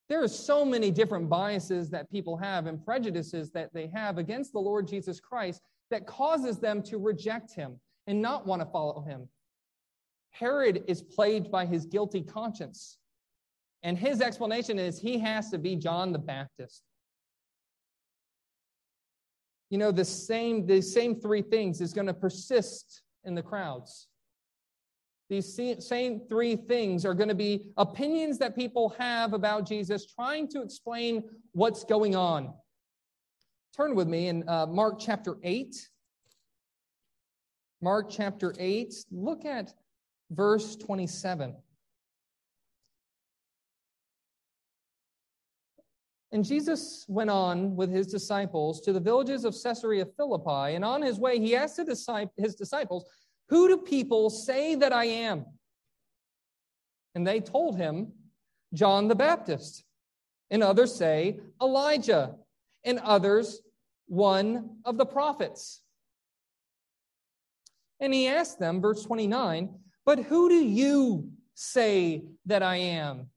There 0.09 0.22
are 0.22 0.28
so 0.28 0.64
many 0.64 0.90
different 0.90 1.28
biases 1.28 1.90
that 1.90 2.11
people 2.11 2.38
have 2.38 2.66
and 2.66 2.83
prejudices 2.83 3.50
that 3.50 3.74
they 3.74 3.88
have 3.88 4.16
against 4.16 4.54
the 4.54 4.59
Lord 4.59 4.88
Jesus 4.88 5.20
Christ 5.20 5.61
that 5.90 6.07
causes 6.07 6.59
them 6.59 6.83
to 6.85 6.96
reject 6.96 7.54
him 7.54 7.78
and 8.07 8.22
not 8.22 8.46
want 8.46 8.62
to 8.62 8.66
follow 8.66 9.02
him. 9.02 9.28
Herod 10.38 10.85
is 10.87 11.03
plagued 11.03 11.51
by 11.51 11.66
his 11.66 11.87
guilty 11.87 12.22
conscience. 12.22 12.98
And 13.83 13.98
his 13.98 14.20
explanation 14.20 14.79
is 14.79 14.98
he 14.98 15.18
has 15.18 15.51
to 15.51 15.59
be 15.59 15.77
John 15.77 16.12
the 16.12 16.18
Baptist. 16.18 16.83
you 19.70 19.77
know, 19.77 19.92
the 19.92 20.05
same, 20.05 20.66
the 20.66 20.81
same 20.81 21.20
three 21.20 21.42
things 21.42 21.81
is 21.81 21.92
going 21.92 22.07
to 22.07 22.14
persist 22.14 23.03
in 23.24 23.35
the 23.35 23.42
crowds. 23.42 24.09
These 25.29 25.61
same 25.81 26.22
three 26.27 26.57
things 26.57 27.05
are 27.05 27.12
going 27.12 27.29
to 27.29 27.35
be 27.35 27.70
opinions 27.77 28.38
that 28.38 28.57
people 28.57 28.94
have 28.98 29.35
about 29.35 29.66
Jesus, 29.66 30.07
trying 30.07 30.48
to 30.48 30.62
explain 30.62 31.22
what's 31.53 31.85
going 31.85 32.16
on. 32.16 32.55
Turn 33.77 33.94
with 33.94 34.09
me 34.09 34.29
in 34.29 34.48
uh, 34.48 34.64
Mark 34.66 34.98
chapter 34.98 35.37
8. 35.42 35.77
Mark 37.83 38.09
chapter 38.09 38.55
8, 38.59 38.94
look 39.12 39.44
at 39.44 39.74
verse 40.30 40.76
27. 40.76 41.54
And 46.30 46.44
Jesus 46.44 47.06
went 47.08 47.30
on 47.30 47.74
with 47.74 47.90
his 47.90 48.06
disciples 48.06 48.80
to 48.82 48.92
the 48.92 49.00
villages 49.00 49.44
of 49.44 49.56
Caesarea 49.62 50.04
Philippi, 50.04 50.74
and 50.74 50.84
on 50.84 51.00
his 51.00 51.18
way 51.18 51.38
he 51.38 51.56
asked 51.56 51.78
his 51.78 52.54
disciples, 52.54 53.04
Who 53.48 53.68
do 53.68 53.78
people 53.78 54.28
say 54.28 54.74
that 54.74 54.92
I 54.92 55.06
am? 55.06 55.46
And 57.14 57.26
they 57.26 57.40
told 57.40 57.76
him, 57.76 58.12
John 58.74 59.08
the 59.08 59.14
Baptist. 59.14 59.84
And 60.50 60.62
others 60.62 60.94
say, 60.94 61.40
Elijah. 61.60 62.36
And 62.84 62.98
others, 63.00 63.60
one 64.06 64.76
of 64.84 64.98
the 64.98 65.06
prophets. 65.06 65.82
And 68.00 68.14
he 68.14 68.28
asked 68.28 68.60
them, 68.60 68.80
verse 68.80 69.02
29, 69.04 69.74
But 70.08 70.20
who 70.20 70.48
do 70.48 70.54
you 70.54 71.28
say 71.54 72.24
that 72.46 72.62
I 72.62 72.76
am? 72.76 73.28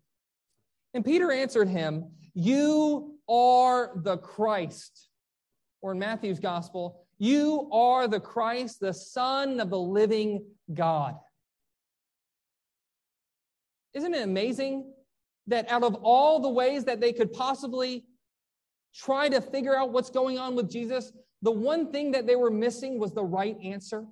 And 0.94 1.04
Peter 1.04 1.30
answered 1.30 1.68
him, 1.68 2.12
you 2.34 3.18
are 3.28 3.92
the 3.94 4.16
Christ. 4.16 5.10
Or 5.82 5.92
in 5.92 6.00
Matthew's 6.00 6.40
gospel, 6.40 7.06
you 7.20 7.70
are 7.74 8.08
the 8.08 8.22
Christ, 8.22 8.80
the 8.80 8.94
Son 8.94 9.60
of 9.60 9.70
the 9.70 9.78
living 9.78 10.46
God. 10.74 11.18
Isn't 13.94 14.14
it 14.14 14.24
amazing 14.24 14.94
that 15.48 15.70
out 15.70 15.84
of 15.84 15.96
all 15.96 16.40
the 16.40 16.48
ways 16.48 16.86
that 16.86 17.02
they 17.02 17.12
could 17.12 17.34
possibly 17.34 18.06
try 18.96 19.28
to 19.28 19.42
figure 19.42 19.76
out 19.76 19.92
what's 19.92 20.10
going 20.10 20.40
on 20.40 20.56
with 20.56 20.72
Jesus, 20.72 21.12
the 21.42 21.52
one 21.52 21.92
thing 21.92 22.12
that 22.12 22.28
they 22.28 22.38
were 22.38 22.50
missing 22.50 22.98
was 22.98 23.12
the 23.12 23.26
right 23.26 23.58
answer? 23.62 24.06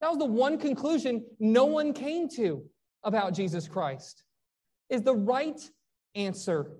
That 0.00 0.08
was 0.08 0.18
the 0.18 0.24
one 0.24 0.58
conclusion 0.58 1.24
no 1.38 1.66
one 1.66 1.92
came 1.92 2.28
to 2.30 2.64
about 3.04 3.34
Jesus 3.34 3.68
Christ 3.68 4.24
is 4.88 5.02
the 5.02 5.14
right 5.14 5.60
answer. 6.14 6.72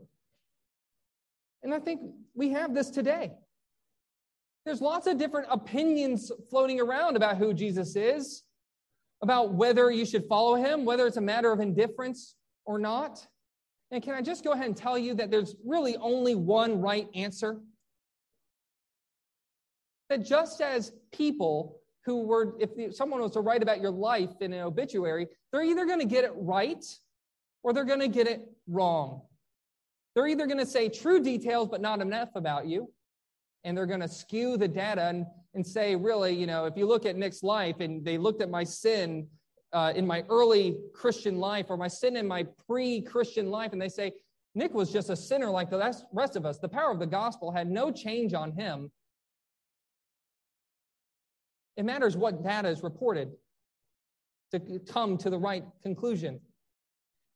And 1.63 1.75
I 1.75 1.79
think 1.79 2.01
we 2.35 2.51
have 2.51 2.75
this 2.75 2.91
today. 2.91 3.33
There's 4.65 4.81
lots 4.81 5.07
of 5.07 5.19
different 5.19 5.49
opinions 5.51 6.31
floating 6.51 6.81
around 6.81 7.17
about 7.17 7.37
who 7.37 7.55
Jesus 7.55 7.97
is, 7.97 8.43
about 9.23 9.53
whether 9.55 9.91
you 9.91 10.05
should 10.05 10.27
follow 10.27 10.55
him, 10.55 10.85
whether 10.85 11.07
it's 11.07 11.17
a 11.17 11.23
matter 11.23 11.53
of 11.53 11.61
indifference 11.61 12.37
or 12.65 12.79
not. 12.79 13.27
And 13.91 14.03
can 14.03 14.15
I 14.15 14.23
just 14.23 14.45
go 14.45 14.53
ahead 14.53 14.67
and 14.67 14.77
tell 14.77 14.99
you 14.99 15.15
that 15.15 15.31
there's 15.31 15.57
really 15.65 15.97
only 15.97 16.35
one 16.35 16.81
right 16.81 17.09
answer? 17.15 17.61
That 20.09 20.25
just 20.25 20.61
as 20.61 20.93
people 21.13 21.80
who 22.05 22.23
were, 22.23 22.55
if 22.59 22.95
someone 22.95 23.21
was 23.21 23.33
to 23.33 23.41
write 23.41 23.63
about 23.63 23.81
your 23.81 23.91
life 23.91 24.31
in 24.41 24.53
an 24.53 24.61
obituary, 24.61 25.27
they're 25.53 25.63
either 25.63 25.85
going 25.87 26.01
to 26.01 26.07
get 26.07 26.25
it 26.25 26.33
right 26.35 26.85
or 27.63 27.73
they're 27.73 27.85
going 27.85 28.01
to 28.01 28.09
get 28.09 28.27
it 28.27 28.43
wrong. 28.67 29.23
They're 30.15 30.27
either 30.27 30.47
going 30.47 30.59
to 30.59 30.67
say 30.67 30.89
true 30.89 31.23
details, 31.23 31.69
but 31.69 31.81
not 31.81 32.01
enough 32.01 32.31
about 32.35 32.67
you, 32.67 32.91
and 33.65 33.77
they're 33.77 33.87
going 33.87 34.01
to 34.01 34.09
skew 34.09 34.57
the 34.57 34.69
data 34.69 35.03
and, 35.03 35.27
and 35.55 35.67
say, 35.67 35.95
really, 35.95 36.35
you 36.35 36.47
know, 36.47 36.65
if 36.65 36.77
you 36.77 36.87
look 36.87 37.07
at 37.07 37.17
Nick's 37.17 37.43
life 37.43 37.81
and 37.81 38.05
they 38.05 38.19
looked 38.19 38.43
at 38.43 38.51
my 38.51 38.65
sin 38.65 39.29
uh, 39.73 39.93
in 39.95 40.07
my 40.07 40.25
early 40.29 40.79
Christian 40.95 41.39
life 41.39 41.67
or 41.69 41.77
my 41.77 41.87
sin 41.87 42.17
in 42.17 42.27
my 42.27 42.47
pre 42.67 43.03
Christian 43.03 43.51
life, 43.51 43.73
and 43.73 43.81
they 43.81 43.89
say, 43.89 44.13
Nick 44.55 44.75
was 44.75 44.93
just 44.93 45.11
a 45.11 45.17
sinner 45.17 45.49
like 45.49 45.71
the 45.71 45.95
rest 46.13 46.35
of 46.35 46.45
us. 46.45 46.59
The 46.59 46.69
power 46.69 46.91
of 46.91 46.99
the 46.99 47.07
gospel 47.07 47.53
had 47.53 47.71
no 47.71 47.93
change 47.93 48.35
on 48.35 48.51
him. 48.51 48.91
It 51.81 51.87
matters 51.87 52.15
what 52.15 52.45
data 52.45 52.69
is 52.69 52.83
reported 52.83 53.31
to 54.53 54.61
come 54.87 55.17
to 55.17 55.31
the 55.31 55.39
right 55.39 55.65
conclusion. 55.83 56.39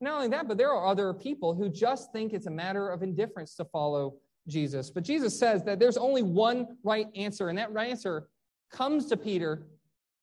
Not 0.02 0.16
only 0.16 0.28
that, 0.28 0.48
but 0.48 0.58
there 0.58 0.70
are 0.70 0.86
other 0.86 1.14
people 1.14 1.54
who 1.54 1.70
just 1.70 2.12
think 2.12 2.34
it's 2.34 2.44
a 2.44 2.50
matter 2.50 2.90
of 2.90 3.02
indifference 3.02 3.54
to 3.54 3.64
follow 3.64 4.16
Jesus. 4.46 4.90
But 4.90 5.02
Jesus 5.02 5.38
says 5.38 5.64
that 5.64 5.78
there's 5.78 5.96
only 5.96 6.22
one 6.22 6.76
right 6.82 7.06
answer, 7.16 7.48
and 7.48 7.56
that 7.56 7.72
right 7.72 7.88
answer 7.88 8.28
comes 8.70 9.06
to 9.06 9.16
Peter 9.16 9.62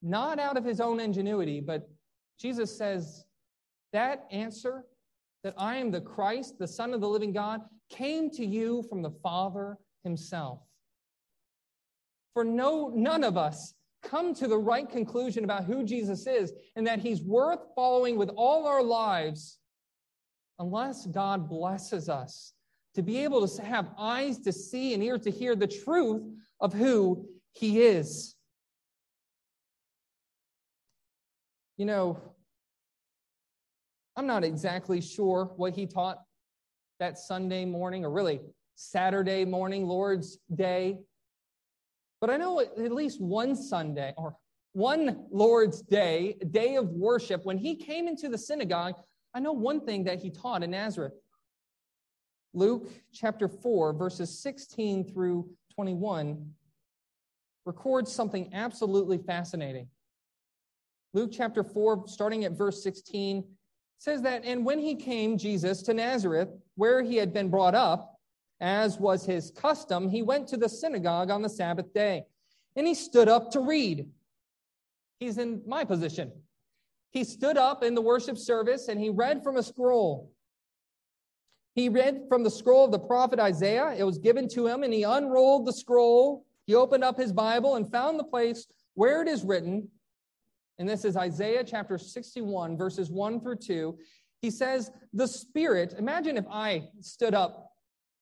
not 0.03 0.37
out 0.37 0.55
of 0.55 0.63
his 0.63 0.79
own 0.79 0.99
ingenuity, 0.99 1.59
but 1.59 1.89
Jesus 2.39 2.77
says 2.77 3.25
that 3.91 4.27
answer, 4.29 4.85
that 5.43 5.55
I 5.57 5.77
am 5.77 5.89
the 5.89 6.01
Christ, 6.01 6.59
the 6.59 6.67
Son 6.67 6.93
of 6.93 7.01
the 7.01 7.09
living 7.09 7.33
God, 7.33 7.61
came 7.89 8.29
to 8.33 8.45
you 8.45 8.83
from 8.87 9.01
the 9.01 9.09
Father 9.23 9.79
himself. 10.03 10.59
For 12.35 12.43
no, 12.43 12.91
none 12.93 13.23
of 13.23 13.35
us 13.35 13.73
come 14.03 14.33
to 14.35 14.47
the 14.47 14.57
right 14.57 14.89
conclusion 14.89 15.43
about 15.43 15.65
who 15.65 15.83
Jesus 15.83 16.27
is 16.27 16.53
and 16.75 16.85
that 16.87 16.99
he's 16.99 17.21
worth 17.21 17.59
following 17.75 18.17
with 18.17 18.29
all 18.35 18.67
our 18.67 18.83
lives 18.83 19.59
unless 20.59 21.05
God 21.07 21.49
blesses 21.49 22.09
us 22.09 22.53
to 22.93 23.01
be 23.01 23.23
able 23.23 23.47
to 23.47 23.63
have 23.63 23.89
eyes 23.97 24.39
to 24.39 24.51
see 24.51 24.93
and 24.93 25.03
ears 25.03 25.21
to 25.21 25.31
hear 25.31 25.55
the 25.55 25.67
truth 25.67 26.23
of 26.59 26.73
who 26.73 27.25
He 27.53 27.81
is. 27.81 28.35
You 31.77 31.85
know, 31.85 32.19
I'm 34.15 34.27
not 34.27 34.43
exactly 34.43 35.01
sure 35.01 35.51
what 35.55 35.73
he 35.73 35.87
taught 35.87 36.19
that 36.99 37.17
Sunday 37.17 37.65
morning, 37.65 38.05
or 38.05 38.11
really 38.11 38.41
Saturday 38.75 39.45
morning, 39.45 39.87
Lord's 39.87 40.37
Day. 40.53 40.99
But 42.21 42.29
I 42.29 42.37
know 42.37 42.59
at 42.59 42.91
least 42.91 43.19
one 43.19 43.55
Sunday, 43.55 44.13
or 44.15 44.37
one 44.73 45.25
Lord's 45.31 45.81
Day, 45.81 46.37
day 46.51 46.75
of 46.75 46.89
worship, 46.91 47.43
when 47.43 47.57
he 47.57 47.75
came 47.75 48.07
into 48.07 48.29
the 48.29 48.37
synagogue, 48.37 48.93
I 49.33 49.39
know 49.39 49.53
one 49.53 49.81
thing 49.81 50.03
that 50.03 50.21
he 50.21 50.29
taught 50.29 50.63
in 50.63 50.71
Nazareth. 50.71 51.13
Luke 52.53 52.89
chapter 53.11 53.47
4, 53.47 53.93
verses 53.93 54.39
16 54.39 55.11
through 55.11 55.49
21 55.73 56.53
records 57.65 58.11
something 58.11 58.53
absolutely 58.53 59.17
fascinating. 59.17 59.87
Luke 61.13 61.31
chapter 61.33 61.63
4, 61.63 62.07
starting 62.07 62.45
at 62.45 62.53
verse 62.53 62.83
16, 62.83 63.43
says 63.97 64.21
that, 64.21 64.45
And 64.45 64.65
when 64.65 64.79
he 64.79 64.95
came, 64.95 65.37
Jesus, 65.37 65.81
to 65.83 65.93
Nazareth, 65.93 66.49
where 66.75 67.01
he 67.01 67.17
had 67.17 67.33
been 67.33 67.49
brought 67.49 67.75
up, 67.75 68.15
as 68.61 68.97
was 68.97 69.25
his 69.25 69.51
custom, 69.51 70.07
he 70.07 70.21
went 70.21 70.47
to 70.47 70.57
the 70.57 70.69
synagogue 70.69 71.29
on 71.29 71.41
the 71.41 71.49
Sabbath 71.49 71.93
day, 71.93 72.23
and 72.77 72.87
he 72.87 72.93
stood 72.93 73.27
up 73.27 73.51
to 73.51 73.59
read. 73.59 74.09
He's 75.19 75.37
in 75.37 75.61
my 75.65 75.83
position 75.83 76.31
he 77.11 77.25
stood 77.25 77.57
up 77.57 77.83
in 77.83 77.93
the 77.93 78.01
worship 78.01 78.37
service 78.37 78.87
and 78.87 78.99
he 78.99 79.09
read 79.09 79.43
from 79.43 79.57
a 79.57 79.63
scroll. 79.63 80.31
He 81.75 81.89
read 81.89 82.23
from 82.27 82.43
the 82.43 82.49
scroll 82.49 82.85
of 82.85 82.91
the 82.91 82.99
prophet 82.99 83.39
Isaiah. 83.39 83.93
It 83.97 84.03
was 84.03 84.17
given 84.17 84.47
to 84.49 84.67
him, 84.67 84.83
and 84.83 84.93
he 84.93 85.03
unrolled 85.03 85.65
the 85.65 85.71
scroll. 85.71 86.45
He 86.65 86.75
opened 86.75 87.03
up 87.03 87.17
his 87.17 87.31
Bible 87.31 87.75
and 87.75 87.89
found 87.89 88.19
the 88.19 88.25
place 88.25 88.67
where 88.93 89.21
it 89.21 89.29
is 89.29 89.43
written. 89.43 89.87
And 90.79 90.89
this 90.89 91.05
is 91.05 91.15
Isaiah 91.15 91.63
chapter 91.63 91.97
61, 91.97 92.77
verses 92.77 93.09
1 93.09 93.39
through 93.39 93.57
2. 93.57 93.97
He 94.41 94.51
says, 94.51 94.91
The 95.13 95.27
Spirit, 95.27 95.95
imagine 95.97 96.37
if 96.37 96.45
I 96.51 96.89
stood 96.99 97.33
up 97.33 97.70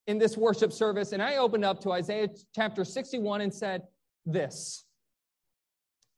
in 0.10 0.18
this 0.18 0.36
worship 0.36 0.74
service 0.74 1.12
and 1.12 1.22
I 1.22 1.36
opened 1.36 1.64
up 1.64 1.80
to 1.82 1.92
Isaiah 1.92 2.30
chapter 2.56 2.84
61 2.84 3.42
and 3.42 3.54
said, 3.54 3.84
This. 4.26 4.84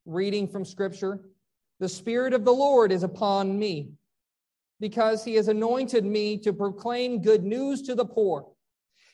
Reading 0.05 0.47
from 0.47 0.63
Scripture. 0.63 1.19
The 1.81 1.89
Spirit 1.89 2.33
of 2.33 2.45
the 2.45 2.53
Lord 2.53 2.93
is 2.93 3.03
upon 3.03 3.59
me, 3.59 3.91
because 4.79 5.25
he 5.25 5.35
has 5.35 5.49
anointed 5.49 6.05
me 6.05 6.37
to 6.37 6.53
proclaim 6.53 7.21
good 7.21 7.43
news 7.43 7.81
to 7.81 7.93
the 7.93 8.05
poor. 8.05 8.47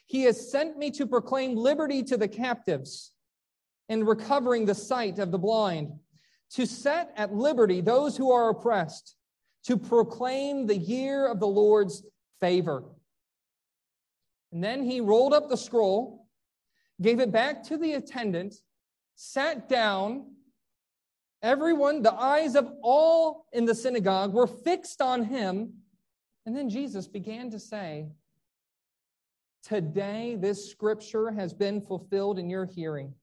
He 0.05 0.21
has 0.23 0.51
sent 0.51 0.77
me 0.77 0.91
to 0.91 1.07
proclaim 1.07 1.55
liberty 1.55 2.03
to 2.03 2.15
the 2.15 2.27
captives 2.27 3.13
and 3.89 4.07
recovering 4.07 4.67
the 4.67 4.75
sight 4.75 5.17
of 5.17 5.31
the 5.31 5.39
blind, 5.39 5.91
to 6.51 6.67
set 6.67 7.11
at 7.17 7.33
liberty 7.33 7.81
those 7.81 8.15
who 8.15 8.31
are 8.31 8.49
oppressed, 8.49 9.15
to 9.63 9.75
proclaim 9.75 10.67
the 10.67 10.77
year 10.77 11.25
of 11.25 11.39
the 11.39 11.47
Lord's 11.47 12.03
favor. 12.39 12.83
And 14.51 14.63
then 14.63 14.83
he 14.83 15.01
rolled 15.01 15.33
up 15.33 15.49
the 15.49 15.57
scroll, 15.57 16.27
gave 17.01 17.19
it 17.19 17.31
back 17.31 17.63
to 17.63 17.77
the 17.77 17.93
attendant, 17.93 18.55
sat 19.15 19.67
down, 19.67 20.25
Everyone, 21.43 22.01
the 22.01 22.13
eyes 22.13 22.55
of 22.55 22.71
all 22.81 23.45
in 23.53 23.65
the 23.65 23.75
synagogue 23.75 24.33
were 24.33 24.47
fixed 24.47 25.01
on 25.01 25.23
him. 25.23 25.73
And 26.45 26.55
then 26.55 26.69
Jesus 26.69 27.07
began 27.07 27.51
to 27.51 27.59
say, 27.59 28.07
Today, 29.63 30.35
this 30.39 30.71
scripture 30.71 31.29
has 31.31 31.53
been 31.53 31.81
fulfilled 31.81 32.39
in 32.39 32.49
your 32.49 32.65
hearing. 32.65 33.13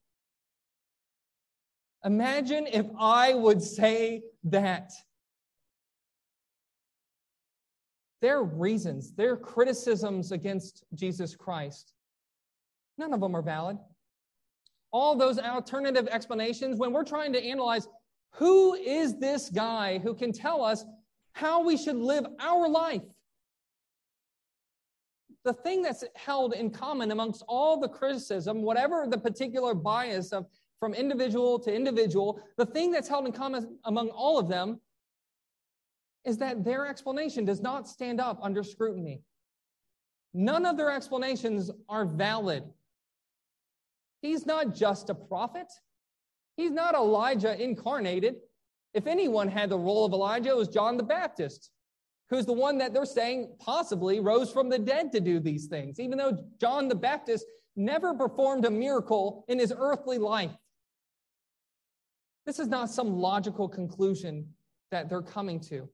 Imagine 2.05 2.67
if 2.67 2.85
I 2.99 3.33
would 3.33 3.61
say 3.61 4.21
that. 4.43 4.91
Their 8.21 8.43
reasons, 8.43 9.13
their 9.13 9.35
criticisms 9.37 10.31
against 10.31 10.83
Jesus 10.93 11.35
Christ, 11.35 11.93
none 12.97 13.13
of 13.13 13.19
them 13.19 13.35
are 13.35 13.41
valid. 13.41 13.77
All 14.91 15.15
those 15.15 15.37
alternative 15.37 16.07
explanations, 16.07 16.77
when 16.77 16.93
we're 16.93 17.03
trying 17.03 17.33
to 17.33 17.43
analyze 17.43 17.87
who 18.31 18.73
is 18.75 19.17
this 19.19 19.49
guy 19.49 19.99
who 19.99 20.13
can 20.13 20.31
tell 20.31 20.63
us 20.63 20.85
how 21.33 21.63
we 21.63 21.77
should 21.77 21.97
live 21.97 22.25
our 22.39 22.67
life, 22.67 23.01
the 25.43 25.53
thing 25.53 25.81
that's 25.81 26.03
held 26.15 26.53
in 26.53 26.71
common 26.71 27.11
amongst 27.11 27.43
all 27.47 27.79
the 27.79 27.87
criticism, 27.87 28.63
whatever 28.63 29.05
the 29.07 29.17
particular 29.17 29.73
bias 29.73 30.33
of 30.33 30.47
from 30.79 30.93
individual 30.93 31.57
to 31.59 31.73
individual, 31.73 32.41
the 32.57 32.65
thing 32.65 32.91
that's 32.91 33.07
held 33.07 33.25
in 33.25 33.31
common 33.31 33.77
among 33.85 34.09
all 34.09 34.37
of 34.37 34.47
them 34.49 34.79
is 36.25 36.37
that 36.39 36.63
their 36.63 36.87
explanation 36.87 37.45
does 37.45 37.61
not 37.61 37.87
stand 37.87 38.19
up 38.19 38.39
under 38.41 38.63
scrutiny. 38.63 39.21
None 40.33 40.65
of 40.65 40.75
their 40.75 40.91
explanations 40.91 41.71
are 41.87 42.05
valid. 42.05 42.63
He's 44.21 44.45
not 44.45 44.73
just 44.75 45.09
a 45.09 45.15
prophet. 45.15 45.71
He's 46.57 46.71
not 46.71 46.95
Elijah 46.95 47.61
incarnated. 47.61 48.35
If 48.93 49.07
anyone 49.07 49.47
had 49.47 49.69
the 49.69 49.77
role 49.77 50.05
of 50.05 50.13
Elijah, 50.13 50.49
it 50.49 50.57
was 50.57 50.67
John 50.67 50.97
the 50.97 51.03
Baptist, 51.03 51.69
who's 52.29 52.45
the 52.45 52.53
one 52.53 52.77
that 52.79 52.93
they're 52.93 53.05
saying 53.05 53.55
possibly 53.59 54.19
rose 54.19 54.51
from 54.51 54.69
the 54.69 54.79
dead 54.79 55.11
to 55.11 55.19
do 55.19 55.39
these 55.39 55.67
things, 55.67 55.99
even 55.99 56.17
though 56.17 56.37
John 56.59 56.87
the 56.87 56.95
Baptist 56.95 57.45
never 57.75 58.13
performed 58.13 58.65
a 58.65 58.71
miracle 58.71 59.45
in 59.47 59.59
his 59.59 59.73
earthly 59.77 60.17
life. 60.17 60.55
This 62.45 62.59
is 62.59 62.67
not 62.67 62.89
some 62.89 63.17
logical 63.17 63.67
conclusion 63.67 64.47
that 64.91 65.09
they're 65.09 65.21
coming 65.21 65.59
to. 65.61 65.89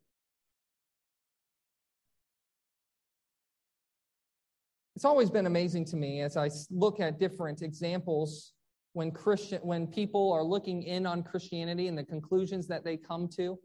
It's 5.02 5.06
always 5.08 5.32
been 5.32 5.48
amazing 5.48 5.86
to 5.86 5.96
me 5.96 6.22
as 6.22 6.38
I 6.38 6.52
look 6.70 7.00
at 7.00 7.20
different 7.20 7.64
examples 7.64 8.54
when 8.94 9.10
Christian 9.10 9.58
when 9.64 9.88
people 9.88 10.32
are 10.32 10.44
looking 10.44 10.84
in 10.84 11.08
on 11.08 11.24
Christianity 11.24 11.88
and 11.88 11.98
the 11.98 12.04
conclusions 12.04 12.68
that 12.68 12.84
they 12.84 12.98
come 12.98 13.28
to. 13.30 13.58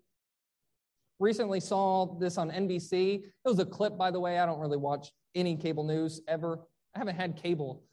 Recently 1.21 1.61
saw 1.61 2.17
this 2.19 2.39
on 2.39 2.51
NBC. 2.51 3.17
It 3.17 3.31
was 3.45 3.59
a 3.59 3.67
clip, 3.67 3.99
by 3.99 4.11
the 4.11 4.19
way. 4.19 4.39
I 4.39 4.47
don't 4.47 4.59
really 4.59 4.79
watch 4.79 5.13
any 5.35 5.57
cable 5.57 5.85
news 5.85 6.23
ever. 6.27 6.61
I 6.95 7.01
haven't 7.01 7.17
had 7.17 7.37
cable 7.37 7.85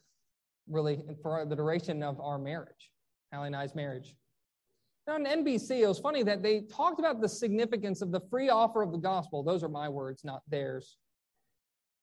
really 0.66 1.02
for 1.22 1.44
the 1.44 1.54
duration 1.54 2.02
of 2.02 2.18
our 2.22 2.38
marriage, 2.38 2.92
Hallie 3.30 3.48
and 3.48 3.56
I's 3.56 3.74
marriage. 3.74 4.16
Now, 5.06 5.16
on 5.16 5.26
NBC, 5.26 5.80
it 5.82 5.86
was 5.86 5.98
funny 5.98 6.22
that 6.22 6.42
they 6.42 6.62
talked 6.62 6.98
about 6.98 7.20
the 7.20 7.28
significance 7.28 8.00
of 8.00 8.10
the 8.10 8.20
free 8.30 8.48
offer 8.48 8.80
of 8.80 8.90
the 8.90 8.96
gospel. 8.96 9.42
Those 9.42 9.62
are 9.62 9.68
my 9.68 9.90
words, 9.90 10.24
not 10.24 10.40
theirs. 10.48 10.96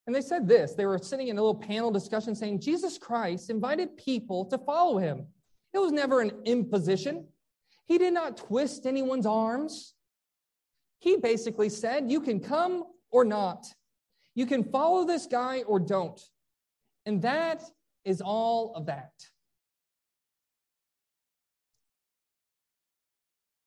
And 0.08 0.16
they 0.16 0.22
said 0.22 0.48
this 0.48 0.74
they 0.74 0.86
were 0.86 0.98
sitting 0.98 1.28
in 1.28 1.38
a 1.38 1.42
little 1.42 1.60
panel 1.60 1.92
discussion 1.92 2.36
saying 2.36 2.62
Jesus 2.62 2.98
Christ 2.98 3.50
invited 3.50 3.98
people 3.98 4.46
to 4.46 4.58
follow 4.58 4.98
him. 4.98 5.28
It 5.74 5.80
was 5.80 5.92
never 5.92 6.22
an 6.22 6.32
imposition, 6.46 7.28
he 7.88 7.98
did 7.98 8.14
not 8.14 8.38
twist 8.38 8.86
anyone's 8.86 9.26
arms. 9.26 9.96
He 11.00 11.18
basically 11.18 11.70
said, 11.70 12.10
You 12.10 12.22
can 12.22 12.40
come 12.40 12.86
or 13.12 13.26
not. 13.26 13.66
You 14.36 14.46
can 14.46 14.64
follow 14.64 15.06
this 15.06 15.26
guy 15.26 15.64
or 15.64 15.80
don't. 15.80 16.22
And 17.06 17.22
that 17.24 17.64
is 18.06 18.22
all 18.22 18.74
of 18.76 18.86
that. 18.86 19.12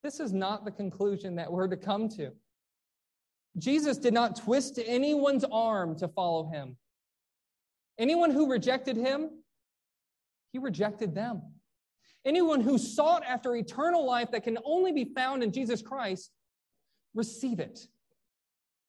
This 0.03 0.21
is 0.21 0.33
not 0.33 0.65
the 0.65 0.71
conclusion 0.71 1.37
that 1.37 1.51
we're 1.51 1.69
to 1.69 1.77
come 1.77 2.09
to. 2.11 2.31
Jesus 3.59 3.99
did 3.99 4.15
not 4.15 4.37
twist 4.37 4.79
anyone's 4.85 5.45
arm 5.51 5.97
to 5.99 6.09
follow 6.09 6.49
him. 6.51 6.77
Anyone 7.99 8.31
who 8.31 8.51
rejected 8.51 8.97
him, 8.97 9.31
he 10.53 10.59
rejected 10.59 11.15
them. 11.15 11.43
Anyone 12.25 12.61
who 12.61 12.79
sought 12.79 13.23
after 13.25 13.55
eternal 13.55 14.05
life 14.05 14.31
that 14.33 14.45
can 14.45 14.59
only 14.65 14.93
be 14.93 15.05
found 15.05 15.43
in 15.43 15.53
Jesus 15.53 15.83
Christ, 15.83 16.31
receive 17.15 17.61
it. 17.61 17.87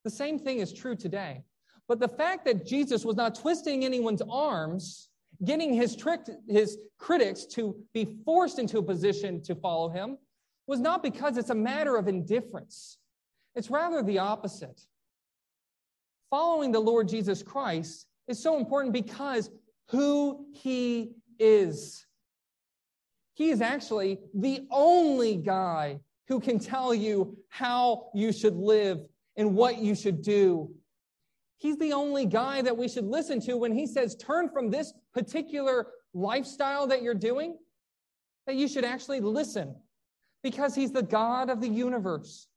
The 0.04 0.10
same 0.10 0.40
thing 0.40 0.60
is 0.60 0.74
true 0.74 0.96
today. 0.96 1.44
But 1.88 2.00
the 2.00 2.08
fact 2.08 2.46
that 2.46 2.66
Jesus 2.66 3.06
was 3.06 3.16
not 3.16 3.36
twisting 3.36 3.86
anyone's 3.86 4.22
arms, 4.30 5.10
getting 5.44 5.74
his, 5.74 5.96
trick, 5.96 6.22
his 6.48 6.78
critics 6.98 7.46
to 7.46 7.76
be 7.94 8.08
forced 8.26 8.58
into 8.58 8.80
a 8.80 8.84
position 8.84 9.42
to 9.44 9.54
follow 9.54 9.90
him, 9.90 10.18
was 10.66 10.80
not 10.80 11.04
because 11.04 11.38
it's 11.38 11.52
a 11.52 11.56
matter 11.56 11.98
of 11.98 12.08
indifference. 12.08 12.98
It's 13.56 13.70
rather 13.70 14.04
the 14.04 14.20
opposite. 14.20 14.82
Following 16.30 16.72
the 16.72 16.80
Lord 16.80 17.08
Jesus 17.08 17.42
Christ 17.42 18.08
is 18.28 18.42
so 18.42 18.58
important 18.58 18.94
because 18.94 19.50
who 19.90 20.48
he 20.54 21.12
is. 21.40 22.06
He 23.36 23.50
is 23.50 23.62
actually 23.62 24.20
the 24.34 24.68
only 24.72 25.36
guy 25.36 26.00
who 26.28 26.40
can 26.40 26.58
tell 26.58 26.94
you 26.94 27.38
how 27.50 28.10
you 28.14 28.32
should 28.32 28.56
live 28.56 29.00
and 29.38 29.56
what 29.56 29.78
you 29.78 29.94
should 29.94 30.22
do. 30.22 30.72
He's 31.58 31.78
the 31.78 31.94
only 31.94 32.26
guy 32.26 32.62
that 32.62 32.76
we 32.76 32.88
should 32.88 33.06
listen 33.06 33.40
to 33.42 33.56
when 33.58 33.72
he 33.72 33.88
says, 33.88 34.16
turn 34.16 34.50
from 34.50 34.70
this 34.70 34.94
particular 35.14 35.88
lifestyle 36.14 36.88
that 36.88 37.02
you're 37.02 37.14
doing, 37.14 37.58
that 38.48 38.56
you 38.56 38.68
should 38.68 38.86
actually 38.86 39.20
listen 39.20 39.76
because 40.44 40.76
he's 40.76 40.92
the 40.92 41.04
God 41.04 41.50
of 41.50 41.62
the 41.62 41.68
universe. 41.68 42.48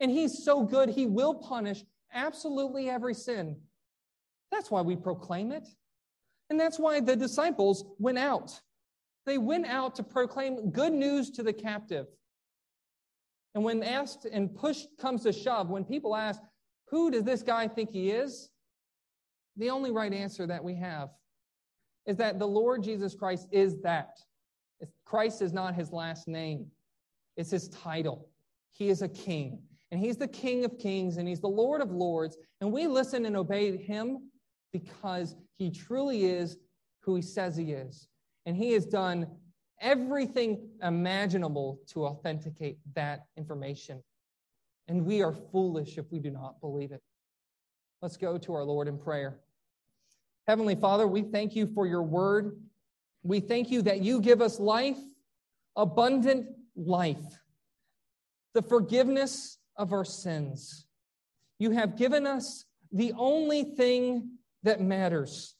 And 0.00 0.10
he's 0.10 0.44
so 0.44 0.62
good, 0.62 0.90
he 0.90 1.06
will 1.06 1.34
punish 1.34 1.84
absolutely 2.12 2.88
every 2.88 3.14
sin. 3.14 3.56
That's 4.50 4.70
why 4.70 4.80
we 4.80 4.96
proclaim 4.96 5.52
it. 5.52 5.68
And 6.50 6.58
that's 6.58 6.78
why 6.78 7.00
the 7.00 7.16
disciples 7.16 7.84
went 7.98 8.18
out. 8.18 8.60
They 9.26 9.38
went 9.38 9.66
out 9.66 9.94
to 9.96 10.02
proclaim 10.02 10.70
good 10.70 10.92
news 10.92 11.30
to 11.32 11.42
the 11.42 11.52
captive. 11.52 12.06
And 13.54 13.64
when 13.64 13.82
asked 13.82 14.24
and 14.24 14.54
push 14.54 14.84
comes 14.98 15.24
to 15.24 15.32
shove, 15.32 15.68
when 15.68 15.84
people 15.84 16.16
ask, 16.16 16.40
who 16.86 17.10
does 17.10 17.24
this 17.24 17.42
guy 17.42 17.68
think 17.68 17.90
he 17.90 18.10
is? 18.10 18.48
The 19.56 19.70
only 19.70 19.90
right 19.90 20.12
answer 20.12 20.46
that 20.46 20.62
we 20.62 20.76
have 20.76 21.10
is 22.06 22.16
that 22.16 22.38
the 22.38 22.46
Lord 22.46 22.82
Jesus 22.82 23.14
Christ 23.14 23.48
is 23.52 23.80
that. 23.82 24.18
Christ 25.04 25.42
is 25.42 25.52
not 25.52 25.74
his 25.74 25.92
last 25.92 26.28
name, 26.28 26.66
it's 27.36 27.50
his 27.50 27.68
title. 27.68 28.28
He 28.70 28.88
is 28.88 29.02
a 29.02 29.08
king 29.08 29.60
and 29.90 30.00
he's 30.00 30.16
the 30.16 30.28
King 30.28 30.64
of 30.64 30.78
kings 30.78 31.16
and 31.16 31.26
he's 31.26 31.40
the 31.40 31.48
Lord 31.48 31.80
of 31.80 31.90
lords. 31.90 32.36
And 32.60 32.72
we 32.72 32.86
listen 32.86 33.24
and 33.24 33.36
obey 33.36 33.76
him 33.76 34.30
because 34.72 35.34
he 35.56 35.70
truly 35.70 36.26
is 36.26 36.58
who 37.00 37.16
he 37.16 37.22
says 37.22 37.56
he 37.56 37.72
is. 37.72 38.08
And 38.44 38.56
he 38.56 38.72
has 38.72 38.84
done 38.84 39.26
everything 39.80 40.68
imaginable 40.82 41.80
to 41.88 42.04
authenticate 42.06 42.78
that 42.94 43.26
information. 43.36 44.02
And 44.88 45.04
we 45.04 45.22
are 45.22 45.32
foolish 45.32 45.98
if 45.98 46.10
we 46.10 46.18
do 46.18 46.30
not 46.30 46.60
believe 46.60 46.92
it. 46.92 47.02
Let's 48.02 48.16
go 48.16 48.38
to 48.38 48.54
our 48.54 48.64
Lord 48.64 48.88
in 48.88 48.98
prayer. 48.98 49.38
Heavenly 50.46 50.74
Father, 50.74 51.06
we 51.06 51.22
thank 51.22 51.54
you 51.56 51.66
for 51.66 51.86
your 51.86 52.02
word. 52.02 52.58
We 53.22 53.40
thank 53.40 53.70
you 53.70 53.82
that 53.82 54.00
you 54.00 54.20
give 54.20 54.40
us 54.40 54.58
life, 54.58 54.98
abundant 55.76 56.46
life, 56.76 57.40
the 58.54 58.62
forgiveness 58.62 59.57
of 59.78 59.92
our 59.92 60.04
sins. 60.04 60.86
You 61.58 61.70
have 61.70 61.96
given 61.96 62.26
us 62.26 62.64
the 62.92 63.12
only 63.16 63.64
thing 63.64 64.32
that 64.64 64.80
matters 64.80 65.54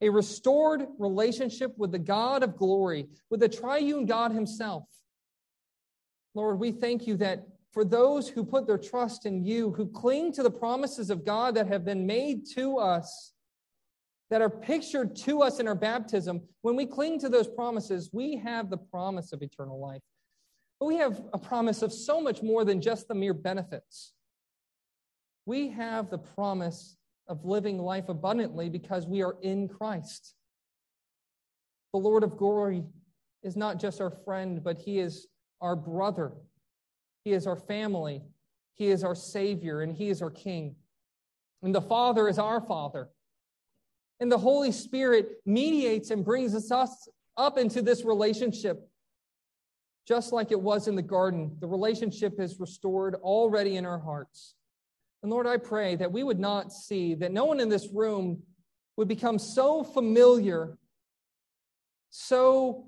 a 0.00 0.08
restored 0.08 0.86
relationship 0.98 1.76
with 1.76 1.90
the 1.90 1.98
God 1.98 2.44
of 2.44 2.56
glory, 2.56 3.06
with 3.30 3.40
the 3.40 3.48
triune 3.48 4.06
God 4.06 4.30
Himself. 4.32 4.84
Lord, 6.34 6.60
we 6.60 6.70
thank 6.70 7.06
you 7.06 7.16
that 7.16 7.48
for 7.72 7.84
those 7.84 8.28
who 8.28 8.44
put 8.44 8.66
their 8.66 8.78
trust 8.78 9.26
in 9.26 9.44
you, 9.44 9.72
who 9.72 9.86
cling 9.86 10.32
to 10.34 10.42
the 10.42 10.50
promises 10.50 11.10
of 11.10 11.24
God 11.24 11.54
that 11.56 11.66
have 11.66 11.84
been 11.84 12.06
made 12.06 12.46
to 12.54 12.78
us, 12.78 13.32
that 14.30 14.42
are 14.42 14.50
pictured 14.50 15.16
to 15.16 15.42
us 15.42 15.58
in 15.58 15.66
our 15.66 15.74
baptism, 15.74 16.42
when 16.62 16.76
we 16.76 16.86
cling 16.86 17.18
to 17.20 17.28
those 17.28 17.48
promises, 17.48 18.10
we 18.12 18.36
have 18.36 18.70
the 18.70 18.76
promise 18.76 19.32
of 19.32 19.42
eternal 19.42 19.80
life. 19.80 20.02
But 20.80 20.86
we 20.86 20.96
have 20.96 21.20
a 21.32 21.38
promise 21.38 21.82
of 21.82 21.92
so 21.92 22.20
much 22.20 22.42
more 22.42 22.64
than 22.64 22.80
just 22.80 23.08
the 23.08 23.14
mere 23.14 23.34
benefits. 23.34 24.12
We 25.46 25.70
have 25.70 26.10
the 26.10 26.18
promise 26.18 26.96
of 27.26 27.44
living 27.44 27.78
life 27.78 28.08
abundantly 28.08 28.68
because 28.68 29.06
we 29.06 29.22
are 29.22 29.36
in 29.42 29.68
Christ. 29.68 30.34
The 31.92 31.98
Lord 31.98 32.22
of 32.22 32.36
glory 32.36 32.84
is 33.42 33.56
not 33.56 33.80
just 33.80 34.00
our 34.00 34.10
friend, 34.10 34.62
but 34.62 34.78
he 34.78 34.98
is 34.98 35.26
our 35.60 35.74
brother. 35.76 36.32
He 37.24 37.32
is 37.32 37.46
our 37.46 37.56
family. 37.56 38.22
He 38.74 38.88
is 38.88 39.02
our 39.02 39.14
Savior, 39.14 39.80
and 39.80 39.92
he 39.92 40.08
is 40.08 40.22
our 40.22 40.30
King. 40.30 40.76
And 41.62 41.74
the 41.74 41.80
Father 41.80 42.28
is 42.28 42.38
our 42.38 42.60
Father. 42.60 43.08
And 44.20 44.30
the 44.30 44.38
Holy 44.38 44.72
Spirit 44.72 45.40
mediates 45.44 46.10
and 46.10 46.24
brings 46.24 46.54
us 46.54 47.08
up 47.36 47.58
into 47.58 47.82
this 47.82 48.04
relationship. 48.04 48.87
Just 50.08 50.32
like 50.32 50.52
it 50.52 50.60
was 50.60 50.88
in 50.88 50.94
the 50.94 51.02
garden, 51.02 51.54
the 51.60 51.66
relationship 51.66 52.40
is 52.40 52.58
restored 52.58 53.16
already 53.16 53.76
in 53.76 53.84
our 53.84 53.98
hearts. 53.98 54.54
And 55.22 55.30
Lord, 55.30 55.46
I 55.46 55.58
pray 55.58 55.96
that 55.96 56.10
we 56.10 56.22
would 56.22 56.38
not 56.38 56.72
see, 56.72 57.14
that 57.16 57.30
no 57.30 57.44
one 57.44 57.60
in 57.60 57.68
this 57.68 57.88
room 57.92 58.42
would 58.96 59.06
become 59.06 59.38
so 59.38 59.84
familiar, 59.84 60.78
so 62.08 62.86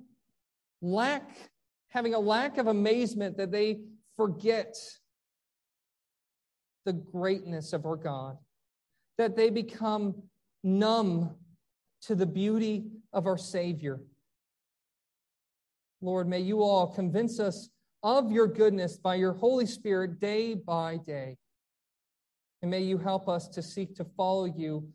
lack, 0.80 1.50
having 1.88 2.14
a 2.14 2.18
lack 2.18 2.56
of 2.56 2.68
amazement 2.68 3.37
that 3.37 3.50
they 3.50 3.80
forget 4.16 4.74
the 6.87 6.94
greatness 6.94 7.74
of 7.74 7.85
our 7.85 7.96
God, 7.96 8.38
that 9.18 9.37
they 9.37 9.50
become 9.50 10.22
numb 10.64 11.35
to 12.02 12.14
the 12.14 12.24
beauty 12.24 12.87
of 13.12 13.26
our 13.26 13.37
Savior. 13.37 14.00
Lord, 16.02 16.28
may 16.28 16.40
you 16.40 16.62
all 16.62 16.86
convince 16.86 17.38
us 17.38 17.68
of 18.02 18.32
your 18.32 18.46
goodness 18.46 18.96
by 18.96 19.16
your 19.16 19.32
Holy 19.32 19.66
Spirit 19.66 20.20
day 20.20 20.54
by 20.54 20.96
day. 20.96 21.36
And 22.62 22.70
may 22.70 22.80
you 22.80 22.98
help 22.98 23.28
us 23.28 23.48
to 23.48 23.62
seek 23.62 23.94
to 23.96 24.04
follow 24.16 24.44
you, 24.44 24.88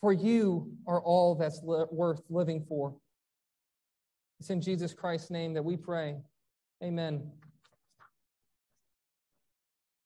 for 0.00 0.12
you 0.12 0.72
are 0.86 1.00
all 1.00 1.34
that's 1.34 1.60
li- 1.62 1.86
worth 1.90 2.22
living 2.28 2.64
for. 2.68 2.94
It's 4.40 4.50
in 4.50 4.60
Jesus 4.60 4.92
Christ's 4.92 5.30
name 5.30 5.54
that 5.54 5.64
we 5.64 5.76
pray. 5.76 6.16
Amen. 6.82 7.30